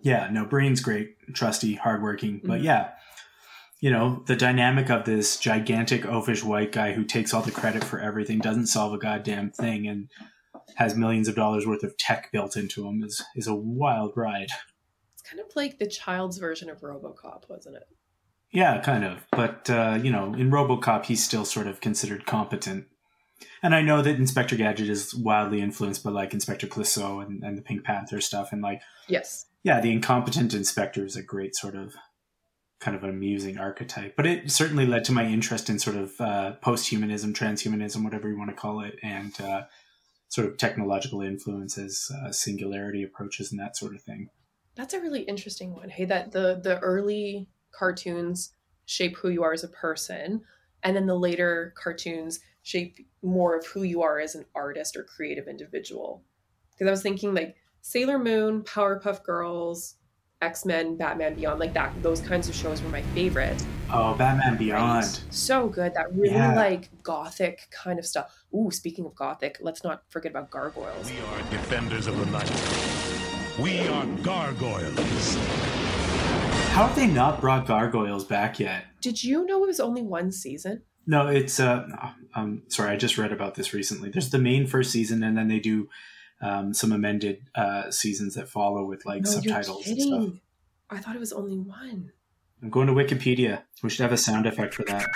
[0.02, 2.64] Yeah, no, Brain's great, trusty, hardworking, but Mhm.
[2.64, 2.90] yeah,
[3.80, 7.84] you know the dynamic of this gigantic oafish white guy who takes all the credit
[7.84, 10.08] for everything, doesn't solve a goddamn thing, and
[10.76, 14.48] has millions of dollars worth of tech built into him is is a wild ride.
[15.14, 17.88] It's kind of like the child's version of RoboCop, wasn't it?
[18.50, 19.26] Yeah, kind of.
[19.30, 22.86] But, uh, you know, in Robocop, he's still sort of considered competent.
[23.62, 27.56] And I know that Inspector Gadget is wildly influenced by, like, Inspector Clouseau and, and
[27.56, 28.52] the Pink Panther stuff.
[28.52, 29.46] And, like, Yes.
[29.62, 31.94] yeah, the incompetent inspector is a great sort of
[32.78, 34.16] kind of an amusing archetype.
[34.16, 38.28] But it certainly led to my interest in sort of uh, post humanism, transhumanism, whatever
[38.28, 39.62] you want to call it, and uh,
[40.32, 44.30] sort of technological influences, uh, singularity approaches, and that sort of thing.
[44.74, 45.90] That's a really interesting one.
[45.90, 48.54] Hey, that the the early cartoons
[48.86, 50.40] shape who you are as a person,
[50.82, 55.04] and then the later cartoons shape more of who you are as an artist or
[55.04, 56.24] creative individual.
[56.70, 59.96] Because I was thinking like Sailor Moon, Powerpuff Girls,
[60.42, 61.92] X Men, Batman Beyond, like that.
[62.02, 63.64] Those kinds of shows were my favorite.
[63.92, 65.04] Oh, Batman Beyond.
[65.04, 65.24] Right?
[65.30, 65.94] So good.
[65.94, 66.54] That really Yeah.
[66.56, 68.44] like gothic kind of stuff.
[68.52, 71.10] Ooh, speaking of gothic, let's not forget about gargoyles.
[71.10, 72.50] We are defenders of the night.
[73.60, 75.36] We are gargoyles.
[76.72, 78.84] How have they not brought gargoyles back yet?
[79.00, 80.82] Did you know it was only one season?
[81.06, 81.86] No, it's uh
[82.34, 84.08] um sorry, I just read about this recently.
[84.10, 85.88] There's the main first season and then they do
[86.42, 90.28] um, some amended uh seasons that follow with like no, subtitles and stuff.
[90.90, 92.12] I thought it was only one.
[92.62, 93.62] I'm going to Wikipedia.
[93.82, 95.08] We should have a sound effect for that.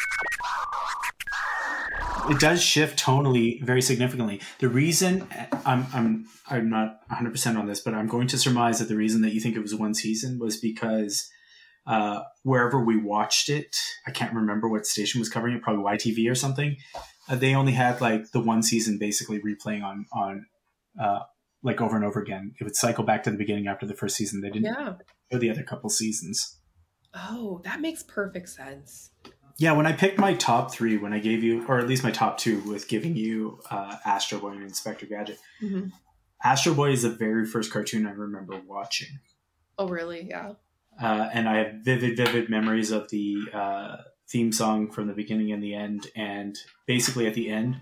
[2.28, 4.40] It does shift tonally very significantly.
[4.58, 5.28] The reason
[5.64, 8.96] I'm I'm I'm not 100 percent on this, but I'm going to surmise that the
[8.96, 11.30] reason that you think it was one season was because
[11.86, 13.76] uh, wherever we watched it,
[14.08, 16.76] I can't remember what station was covering it, probably YTV or something.
[17.28, 20.46] Uh, they only had like the one season basically replaying on on
[21.00, 21.20] uh,
[21.62, 22.54] like over and over again.
[22.60, 24.40] It would cycle back to the beginning after the first season.
[24.40, 24.94] They didn't Yeah.
[25.32, 26.58] show the other couple seasons.
[27.14, 29.10] Oh, that makes perfect sense.
[29.58, 32.10] Yeah, when I picked my top three, when I gave you, or at least my
[32.10, 35.38] top two, with giving you uh, Astro Boy and Inspector Gadget.
[35.62, 35.92] Mhm.
[36.44, 39.18] Astro Boy is the very first cartoon I remember watching,
[39.78, 40.26] Oh, really?
[40.28, 40.52] Yeah.
[41.00, 43.96] uh, and I have vivid, vivid memories of the uh,
[44.28, 46.08] theme song from the beginning and the end.
[46.14, 46.54] And
[46.86, 47.80] basically, at the end,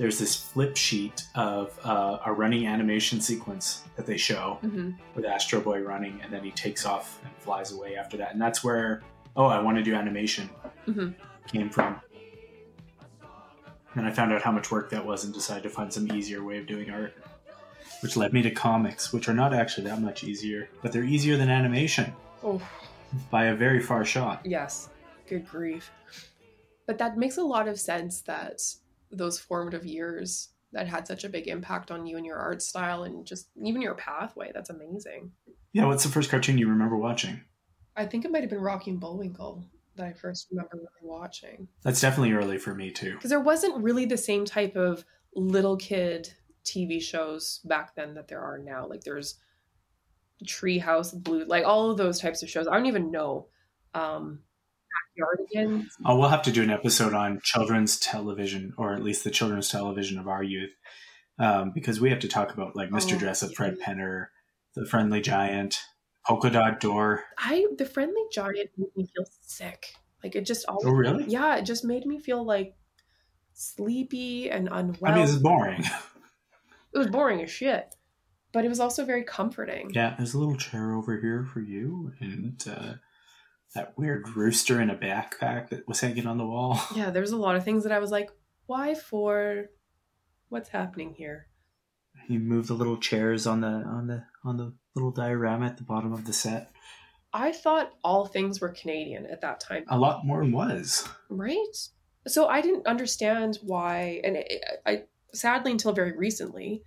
[0.00, 5.26] there's this flip sheet of uh, a running animation sequence that they show hmm with
[5.26, 8.32] Astro Boy running, and then he takes off and flies away after that.
[8.32, 9.02] And that's where,
[9.36, 10.48] oh, I want to do animation
[10.88, 11.14] Mhm.
[11.48, 12.00] came from.
[13.94, 16.42] And I found out how much work that was and decided to find some easier
[16.42, 17.12] way of doing art,
[18.02, 21.36] which led me to comics, which are not actually that much easier, but they're easier
[21.36, 22.62] than animation Oh,
[23.30, 24.46] by a very far shot.
[24.46, 24.88] yes.
[25.28, 25.90] Good grief.
[26.86, 28.60] But that makes a lot of sense that
[29.10, 33.02] those formative years that had such a big impact on you and your art style
[33.02, 34.50] and just even your pathway.
[34.54, 35.32] That's amazing.
[35.72, 37.40] Yeah, what's the first cartoon you remember watching?
[37.96, 39.64] I think it might have been Rocky and Bullwinkle
[39.96, 41.68] that I first remember really watching.
[41.82, 43.14] That's definitely early for me too.
[43.14, 46.32] Because there wasn't really the same type of little kid
[46.64, 48.86] TV shows back then that there are now.
[48.86, 49.38] Like there's
[50.44, 52.66] Treehouse, Blue, like all of those types of shows.
[52.66, 53.48] I don't even know.
[53.94, 54.40] Um,
[56.04, 59.68] Oh, we'll have to do an episode on children's television, or at least the children's
[59.68, 60.74] television of our youth,
[61.38, 63.14] um, because we have to talk about like Mr.
[63.14, 63.56] Oh, Dressup, yeah.
[63.56, 64.26] Fred Penner,
[64.74, 65.80] the Friendly Giant,
[66.26, 67.24] Polka Dot Door.
[67.38, 69.94] I the friendly giant made me feel sick.
[70.22, 70.80] Like it just all.
[70.84, 71.24] Oh, really?
[71.26, 72.74] yeah, it just made me feel like
[73.54, 75.12] sleepy and unwell.
[75.12, 75.82] I mean, it's boring.
[76.94, 77.94] it was boring as shit.
[78.52, 79.92] But it was also very comforting.
[79.94, 82.94] Yeah, there's a little chair over here for you, and uh,
[83.74, 86.80] that weird rooster in a backpack that was hanging on the wall.
[86.96, 88.30] Yeah, there's a lot of things that I was like,
[88.66, 89.66] why for
[90.48, 91.46] what's happening here?
[92.28, 95.84] You move the little chairs on the on the on the little diorama at the
[95.84, 96.72] bottom of the set.
[97.32, 99.84] I thought all things were Canadian at that time.
[99.88, 101.08] A lot more was.
[101.28, 101.76] Right?
[102.26, 106.82] So I didn't understand why, and it, I sadly until very recently,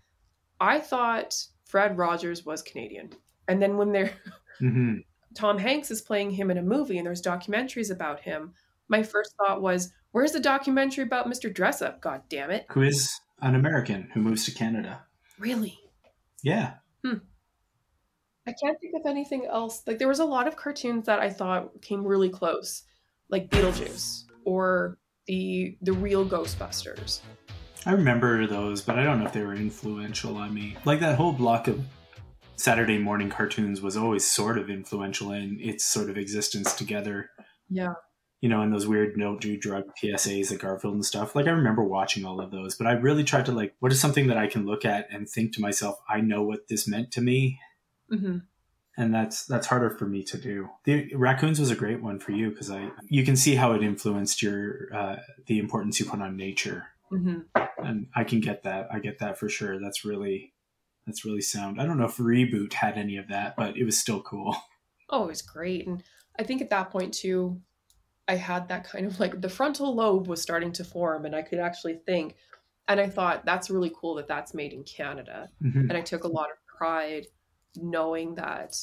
[0.60, 1.34] I thought
[1.66, 3.12] Fred Rogers was Canadian.
[3.48, 4.12] And then when they're
[4.60, 4.98] hmm
[5.36, 8.54] Tom Hanks is playing him in a movie and there's documentaries about him,
[8.88, 11.54] my first thought was, where's the documentary about Mr.
[11.54, 12.02] Dressup?
[12.02, 12.66] God damn it.
[12.72, 15.04] Who is an American who moves to Canada?
[15.40, 15.80] Really?
[16.44, 17.18] Yeah, Hmm.
[18.46, 19.84] I can't think of anything else.
[19.88, 22.84] Like there was a lot of cartoons that I thought came really close,
[23.30, 27.22] like Beetlejuice or the the real Ghostbusters.
[27.86, 30.76] I remember those, but I don't know if they were influential on me.
[30.86, 31.82] Like that whole block of
[32.56, 37.30] Saturday morning cartoons was always sort of influential in its sort of existence together.
[37.70, 37.94] Yeah.
[38.42, 41.36] You know, and those weird no do drug PSAs at Garfield and stuff.
[41.36, 44.02] Like I remember watching all of those, but I really tried to like, what is
[44.02, 47.12] something that I can look at and think to myself, I know what this meant
[47.12, 47.60] to me,
[48.10, 48.40] hmm
[48.96, 50.70] and that's that's harder for me to do.
[50.84, 53.82] The raccoons was a great one for you because I you can see how it
[53.82, 55.16] influenced your uh,
[55.48, 57.40] the importance you put on nature hmm
[57.84, 58.88] and I can get that.
[58.92, 59.80] I get that for sure.
[59.80, 60.53] That's really
[61.06, 61.80] that's really sound.
[61.82, 64.56] I don't know if reboot had any of that, but it was still cool.
[65.10, 65.86] Oh, it was great.
[65.86, 66.02] And
[66.40, 67.62] I think at that point too,
[68.28, 71.44] I had that kind of like the frontal lobe was starting to form and I
[71.44, 72.36] could actually think.
[72.88, 75.50] And I thought that's really cool that that's made in Canada.
[75.62, 75.82] Mhm.
[75.90, 77.28] And I took a lot of pride
[77.76, 78.76] knowing that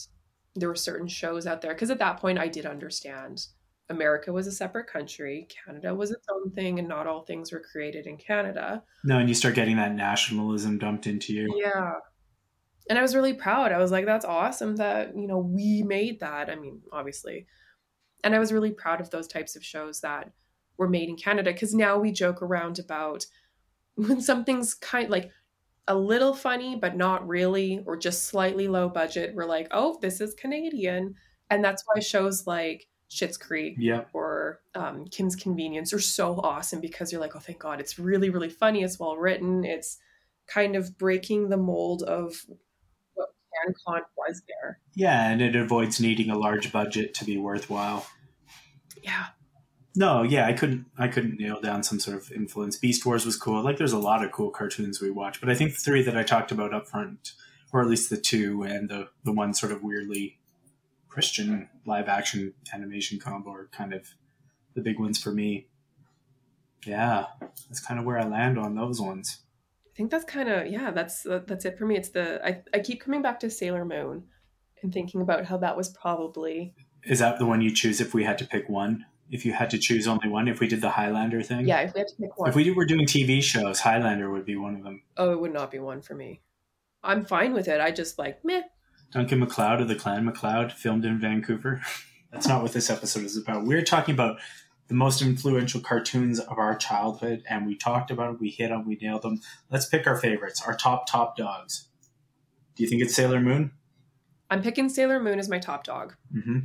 [0.55, 1.75] there were certain shows out there.
[1.75, 3.47] Because at that point, I did understand
[3.89, 7.61] America was a separate country, Canada was its own thing, and not all things were
[7.73, 8.85] created in Canada.
[9.03, 11.61] No, and you start getting that nationalism dumped into you.
[11.61, 11.95] Yeah.
[12.89, 13.73] And I was really proud.
[13.73, 16.51] I was like, that's awesome that, you know, we made that.
[16.51, 17.47] I mean, obviously.
[18.25, 20.33] And I was really proud of those types of shows that
[20.77, 23.27] were made in Canada because now we joke around about
[23.95, 25.31] when something's kind like
[25.89, 30.21] a little funny, but not really, or just slightly low budget, we're like, oh, this
[30.21, 31.15] is Canadian.
[31.51, 34.11] And that's why shows like Schitt's Creek Yep.
[34.13, 38.31] or um, Kim's Convenience are so awesome because you're like, oh, thank God, it's really,
[38.31, 38.83] really funny.
[38.83, 39.65] It's well written.
[39.65, 39.99] It's
[40.47, 42.37] kind of breaking the mold of
[43.67, 44.79] CanCon was there.
[44.95, 48.07] Yeah, and it avoids needing a large budget to be worthwhile.
[49.03, 49.27] Yeah.
[49.97, 52.77] No, yeah, I couldn't I couldn't nail down some sort of influence.
[52.77, 53.63] Beast Wars was cool.
[53.63, 56.17] Like there's a lot of cool cartoons we watch, but I think the three that
[56.17, 57.33] I talked about up front,
[57.73, 60.39] or at least the two and the the one sort of weirdly
[61.09, 64.15] Christian live action animation combo are kind of
[64.75, 65.67] the big ones for me.
[66.87, 69.41] Yeah, that's kind of where I land on those ones.
[70.01, 70.91] I think that's kind of yeah.
[70.93, 71.95] That's uh, that's it for me.
[71.95, 74.25] It's the I, I keep coming back to Sailor Moon
[74.83, 76.73] and thinking about how that was probably
[77.05, 79.05] Is that the one you choose if we had to pick one?
[79.31, 81.69] If you had to choose only one, if we did the Highlander thing?
[81.69, 81.81] yeah.
[81.81, 84.57] If we had to pick one, If we were doing TV shows, Highlander would be
[84.57, 85.03] one of them.
[85.19, 86.41] oh, it would not be one for me.
[87.05, 87.79] I'm fine with it.
[87.79, 88.63] I just like meh.
[89.13, 91.83] Duncan MacLeod of the Clan MacLeod, filmed in Vancouver.
[92.33, 93.67] That's not what this episode is about.
[93.67, 94.39] We're talking about
[94.91, 98.41] the most influential cartoons of our childhood, and we talked about it.
[98.41, 98.85] We hit them.
[98.85, 99.41] We nailed them.
[99.71, 101.87] Let's pick our favorites, our top top dogs.
[102.75, 103.71] Do you think it's Sailor Moon?
[104.51, 106.17] I'm picking Sailor Moon as my top dog.
[106.35, 106.59] Mm-hmm.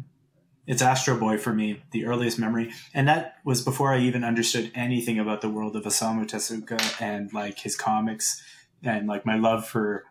[0.66, 4.72] It's Astro Boy for me, the earliest memory, and that was before I even understood
[4.74, 8.42] anything about the world of Osamu Tezuka and like his comics,
[8.82, 10.06] and like my love for,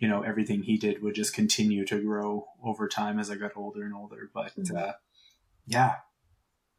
[0.00, 3.52] you know, everything he did would just continue to grow over time as I got
[3.56, 4.28] older and older.
[4.34, 4.76] But Mhm.
[4.76, 4.92] uh,
[5.68, 5.94] yeah,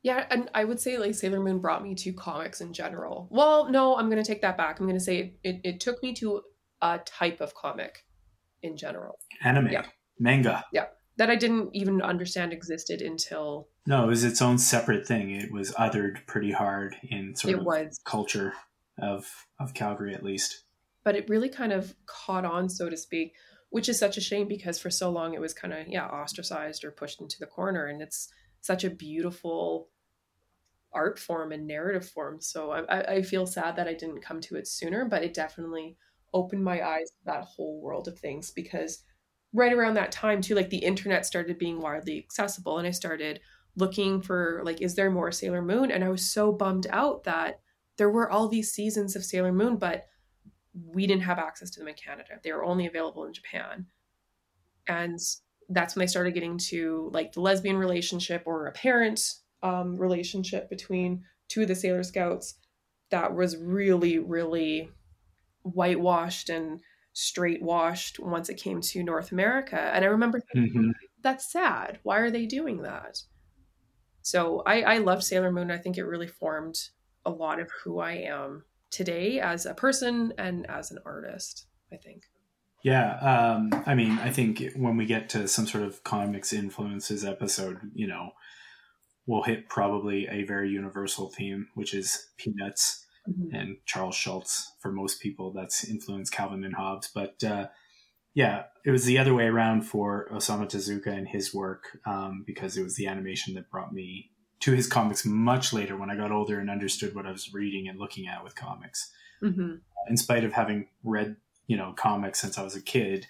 [0.03, 3.27] Yeah, and I would say like Sailor Moon brought me to comics in general.
[3.31, 4.79] Well, no, I'm going to take that back.
[4.79, 6.41] I'm going to say it, it, it took me to
[6.81, 8.05] a type of comic
[8.63, 9.19] in general.
[9.43, 9.85] anime, Yeah.
[10.19, 10.63] manga.
[10.71, 10.85] Yeah.
[11.17, 15.31] That I didn't even understand existed until No, it was its own separate thing.
[15.31, 17.99] It was othered pretty hard in sort it of was.
[18.05, 18.53] culture
[18.97, 20.63] of of Calgary, at least.
[21.03, 23.33] But it really kind of caught on, so to speak,
[23.69, 26.85] which is such a shame because for so long it was kind of yeah ostracized
[26.85, 28.29] or pushed into the corner, and it's
[28.61, 29.89] such a beautiful
[30.91, 32.41] art form and narrative form.
[32.41, 35.97] So I, I- feel sad that I didn't come to it sooner, but it definitely
[36.33, 39.03] opened my eyes to that whole world of things because
[39.53, 43.39] right around that time too, like the internet started being widely accessible and I started
[43.75, 45.91] looking for like, is there more Sailor Moon?
[45.91, 47.61] And I was so bummed out that
[47.97, 50.07] there were all these seasons of Sailor Moon, but
[50.73, 52.39] we didn't have access to them in Canada.
[52.43, 53.87] They were only available in Japan.
[54.87, 55.19] And
[55.69, 59.21] that's when they started getting to like the lesbian relationship or a parent
[59.61, 62.55] um, relationship between two of the Sailor Scouts
[63.09, 64.89] that was really, really
[65.63, 66.79] whitewashed and
[67.13, 69.79] straight washed once it came to North America.
[69.79, 70.91] And I remember thinking, Mhm.
[71.21, 71.99] that's sad.
[72.03, 73.21] Why are they doing that?
[74.21, 75.71] So I, I loved Sailor Moon.
[75.71, 76.77] I think it really formed
[77.25, 81.97] a lot of who I am today as a person and as an artist, I
[81.97, 82.23] think.
[82.83, 87.25] Yeah, um, I mean, I think when we get to some sort of comics influences
[87.25, 88.31] episode, you know,
[89.27, 93.05] we'll hit probably a very universal theme, which is Peanuts
[93.51, 94.71] and Charles Schulz.
[94.81, 97.11] For most people, that's influenced Calvin and Hobbes.
[97.13, 97.67] But uh,
[98.33, 102.77] yeah, it was the other way around for Osamu Tezuka and his work um, because
[102.77, 106.31] it was the animation that brought me to his comics much later when I got
[106.31, 109.11] older and understood what I was reading and looking at with comics
[109.41, 109.75] hmm
[110.09, 111.35] in spite of having read
[111.69, 113.27] you know comics since I was a kid,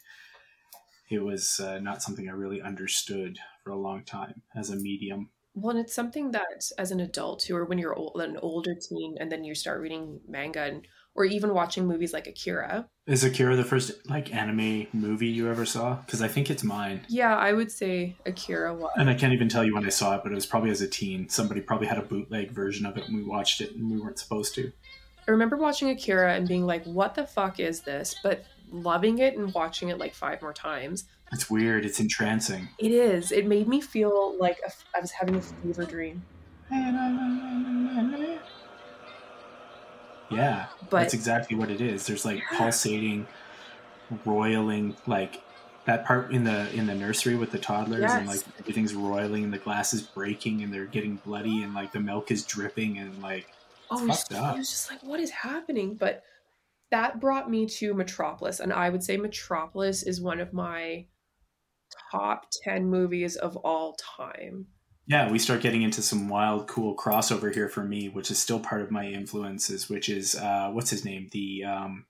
[1.11, 5.29] it was uh, not something I really understood for a long time as a medium.
[5.53, 9.17] Well, and it's something that as an adult or when you're old, an older teen,
[9.19, 12.87] and then you start reading manga and or even watching movies like Akira.
[13.05, 15.95] Is Akira the first like anime movie you ever saw?
[15.95, 17.01] Because I think it's mine.
[17.09, 18.91] Yeah, I would say Akira was.
[18.95, 20.81] And I can't even tell you when I saw it, but it was probably as
[20.81, 21.27] a teen.
[21.27, 24.19] Somebody probably had a bootleg version of it and we watched it and we weren't
[24.19, 24.71] supposed to.
[25.29, 29.37] I remember watching Akira and being like, "What the fuck is this?" But loving it
[29.37, 31.03] and watching it like five more times.
[31.31, 31.85] It's weird.
[31.85, 32.67] It's entrancing.
[32.79, 33.31] It is.
[33.31, 36.23] It made me feel like a, I was having a fever dream.
[40.31, 42.07] Yeah, But- that's exactly what it is.
[42.07, 43.27] There's like pulsating,
[44.25, 45.43] roiling, like
[45.85, 49.53] that part in the in the nursery with the toddlers, and like everything's roiling, and
[49.53, 53.21] the glass is breaking, and they're getting bloody, and like the milk is dripping, and
[53.21, 53.47] like
[53.91, 54.57] Oh, It's up.
[54.57, 55.95] was just like, what is happening?
[55.95, 56.23] But
[56.91, 61.05] that brought me to Metropolis, and I would say Metropolis is one of my
[62.11, 64.67] top ten movies of all time.
[65.07, 68.59] yeah, we start getting into some wild, cool crossover here for me, which is still
[68.59, 69.89] part of my influences.
[69.89, 71.29] Which is uh, what's his name?
[71.31, 72.05] The um,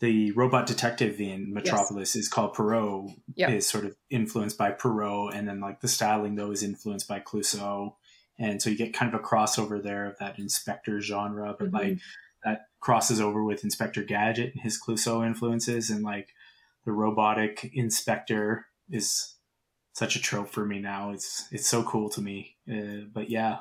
[0.00, 3.08] the robot detective in Metropolis is called Pero.
[3.34, 3.50] Yeah.
[3.50, 7.20] Is sort of influenced by Poirot, and then like the styling though is influenced by
[7.20, 7.94] Clouseau,
[8.38, 11.74] and so you get kind of a crossover there of that inspector genre, but Mhm.
[11.74, 11.98] like
[12.44, 16.34] that crosses over with Inspector Gadget and his Clouseau influences, and like
[16.84, 19.34] the robotic inspector is
[19.92, 21.10] such a trope for me now.
[21.10, 22.56] It's it's so cool to me.
[22.70, 23.60] Uh, but yeah,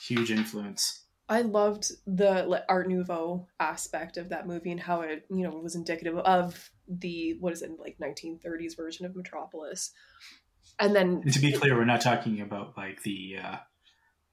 [0.00, 1.02] huge influence.
[1.28, 5.74] I loved the Art Nouveau aspect of that movie and how it, you know, was
[5.74, 9.92] indicative of the what is it like 1930s version of Metropolis.
[10.78, 13.56] And then And to be clear, we're not talking about like the uh,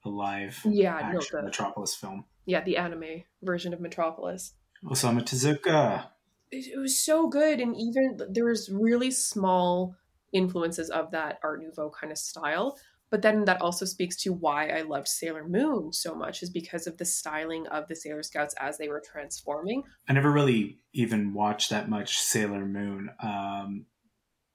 [0.03, 2.25] the live Yeah, no, the- Metropolis film.
[2.45, 4.53] yeah, the anime version of Metropolis.
[4.85, 6.07] Osamu Tezuka.
[6.51, 9.95] it, it was so good and even there was really small
[10.33, 12.77] influences of that art nouveau kind of style
[13.09, 16.85] but then that also speaks to why i loved sailor moon so much is because
[16.87, 21.33] of the styling of the sailor scouts as they were transforming I never really even
[21.33, 23.09] watched that much Sailor Moon.
[23.21, 23.85] Um,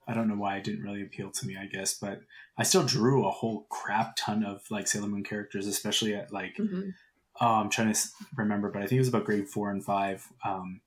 [0.08, 2.22] I don't know why it didn't really appeal to me, I guess, but
[2.56, 6.56] I still drew a whole crap ton of like Sailor Moon characters, especially at like
[6.56, 6.94] Mhm.
[7.40, 8.00] oh, I'm trying to
[8.36, 10.26] remember, but I think it was about grade four and five.
[10.44, 10.80] Um,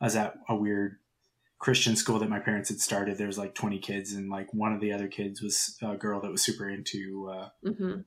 [0.00, 0.98] I was at a weird
[1.58, 3.16] Christian school that my parents had started.
[3.16, 6.20] There was like 20 kids, and like one of the other kids was a girl
[6.20, 8.04] that was super into uh, Mhm.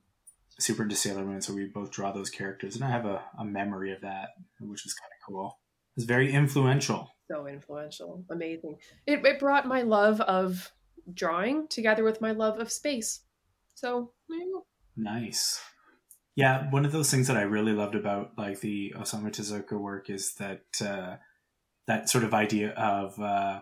[0.60, 1.40] super into Sailor Moon.
[1.42, 4.30] So we both draw those characters, and I have a, a memory of that,
[4.60, 5.58] which was kind of cool.
[5.96, 7.10] It was very influential.
[7.30, 8.76] So influential amazing
[9.06, 10.72] it, it brought my love of
[11.12, 13.20] drawing together with my love of space
[13.78, 14.66] so there you go.
[14.96, 15.60] Nice.
[16.34, 20.10] Yeah, one of those things that I really loved about like the Osamu Tezuka work
[20.10, 21.16] is that uh,
[21.86, 23.60] that sort of idea of uh,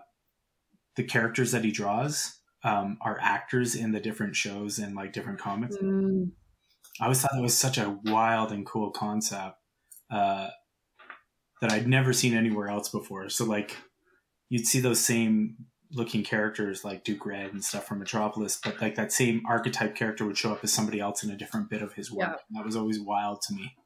[0.96, 5.38] the characters that he draws um, are actors in the different shows and like different
[5.38, 5.76] comics.
[5.76, 6.30] Mm,
[6.98, 9.58] I always thought that was such a wild and cool concept
[10.10, 10.48] uh,
[11.61, 13.28] that I'd never seen anywhere else before.
[13.28, 13.76] So like
[14.48, 15.57] you'd see those same
[15.92, 20.24] looking characters like Duke Red and stuff from Metropolis, but like that same archetype character
[20.26, 22.28] would show up as somebody else in a different bit of his work.
[22.28, 22.59] Yeah.
[22.59, 23.76] That was always wild to me.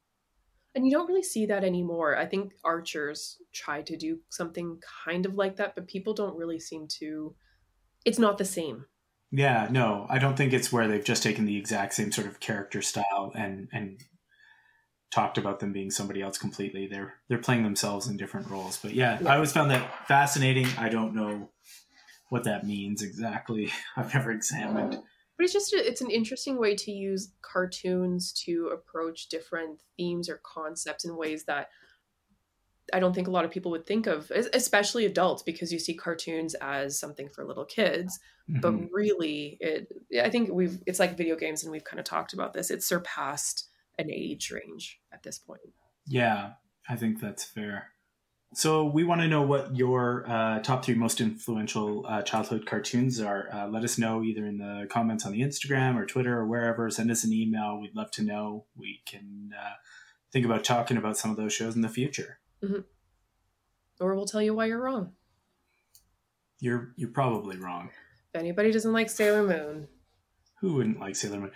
[0.75, 2.17] And you don't really see that anymore.
[2.17, 6.61] I think Archers tried to do something kind of like that, but people don't really
[6.61, 7.35] seem to.
[8.05, 8.87] It's not the same.
[9.33, 12.41] Yeah, no, I don't think it's where they've just taken the exact same sort of
[12.41, 14.01] character style and and
[15.11, 16.87] talked about them being somebody else completely.
[16.87, 18.77] They're they're playing themselves in different roles.
[18.77, 20.67] But yeah, I always found that fascinating.
[20.79, 21.51] I don't know
[22.29, 23.73] what that means exactly.
[23.97, 24.99] I've never examined.
[25.37, 30.29] But it's just a, it's an interesting way to use cartoons to approach different themes
[30.29, 31.71] or concepts in ways that
[32.93, 35.95] I don't think a lot of people would think of, especially adults, because you see
[35.95, 38.19] cartoons as something for little kids.
[38.49, 38.89] But Mhm.
[38.93, 39.93] really, it
[40.23, 42.71] I think we've it's like video games, and we've kind of talked about this.
[42.71, 43.70] It's surpassed
[44.01, 45.61] an age range at this point.
[46.07, 46.53] Yeah,
[46.89, 47.89] I think that's fair.
[48.53, 53.21] So we want to know what your uh, top three most influential uh, childhood cartoons
[53.21, 53.49] are.
[53.53, 56.91] Uh, let us know either in the comments on the Instagram or Twitter or wherever.
[56.91, 57.79] Send us an email.
[57.81, 58.67] We'd love to know.
[58.75, 59.75] We can uh,
[60.33, 62.41] think about talking about some of those shows in the future.
[64.01, 65.13] Or we'll tell you why you're wrong.
[66.59, 67.91] You're you're probably wrong.
[68.35, 69.89] If anybody doesn't like Sailor Moon,
[70.61, 71.53] Who wouldn't like Sailor Moon?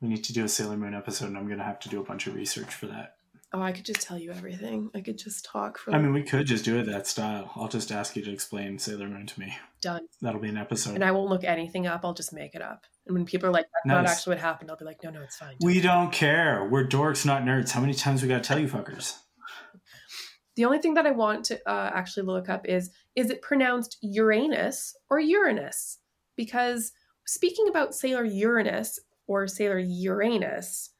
[0.00, 2.00] We need to do a Sailor Moon episode, and I'm going to have to do
[2.00, 3.16] a bunch of research for that.
[3.52, 4.90] oh, I could just tell you everything.
[4.94, 7.50] I could just talk for I mean, we could just do it that style.
[7.56, 9.56] I'll just ask you to explain Sailor Moon to me.
[9.80, 10.06] done.
[10.22, 10.94] That'll be an episode.
[10.94, 12.00] And I won't look anything up.
[12.04, 12.86] I'll just make it up.
[13.06, 15.20] And when people are like, "That's not actually what happened," I'll be like, "No, no,
[15.20, 16.66] it's fine." we don't care.
[16.70, 17.70] We're dorks, not nerds.
[17.70, 19.18] How many times we got to tell you fuckers?
[20.56, 23.98] The only thing that I want to uh, actually look up is is it pronounced
[24.02, 25.98] Uranus or Uranus?
[26.36, 26.92] Because
[27.26, 28.98] speaking about Sailor Uranus
[29.30, 30.90] or Sailor Uranus,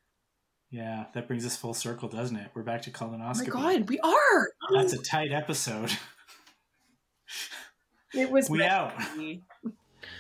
[0.70, 2.52] Yeah, that brings us full circle, doesn't it?
[2.54, 3.50] We're back to oh my colonoscopy.
[3.50, 4.50] god, we are.
[4.72, 5.90] That's a tight episode.
[8.14, 8.92] It was We out.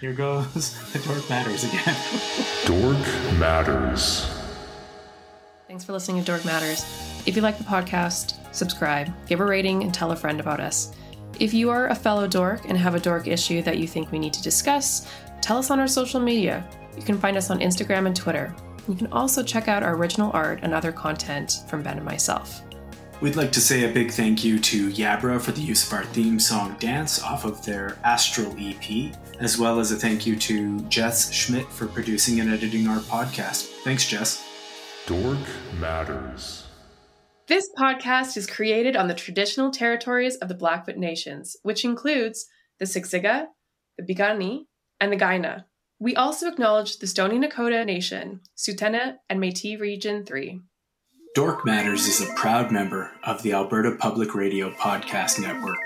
[0.00, 1.96] Here goes the dork matters again.
[2.64, 4.26] Dork Matters.
[5.68, 6.84] Thanks for listening to Dork Matters.
[7.26, 10.92] If you like the podcast, subscribe, give a rating, and tell a friend about us.
[11.38, 14.18] If you are a fellow dork and have a dork issue that you think we
[14.18, 15.08] need to discuss,
[15.42, 16.68] tell us on our social media.
[17.00, 18.54] You can find us on Instagram and Twitter.
[18.86, 22.60] You can also check out our original art and other content from Ben and myself.
[23.22, 26.04] We'd like to say a big thank you to Yabra for the use of our
[26.04, 30.78] theme song Dance off of their Astral EP, as well as a thank you to
[30.90, 33.70] Jess Schmidt for producing and editing our podcast.
[33.82, 34.46] Thanks, Jess.
[35.06, 35.38] Dork
[35.78, 36.66] Matters.
[37.46, 42.46] This podcast is created on the traditional territories of the Blackfoot Nations, which includes
[42.78, 43.46] the Siksika,
[43.96, 44.64] the Piikani,
[45.00, 45.64] and the Kainai.
[46.02, 50.58] We also acknowledge the Stoney Nakoda Nation, Tsuut'ina, and Métis Region 3.
[51.34, 55.76] Dork Matters is a proud member of the Alberta Public Radio Podcast Network.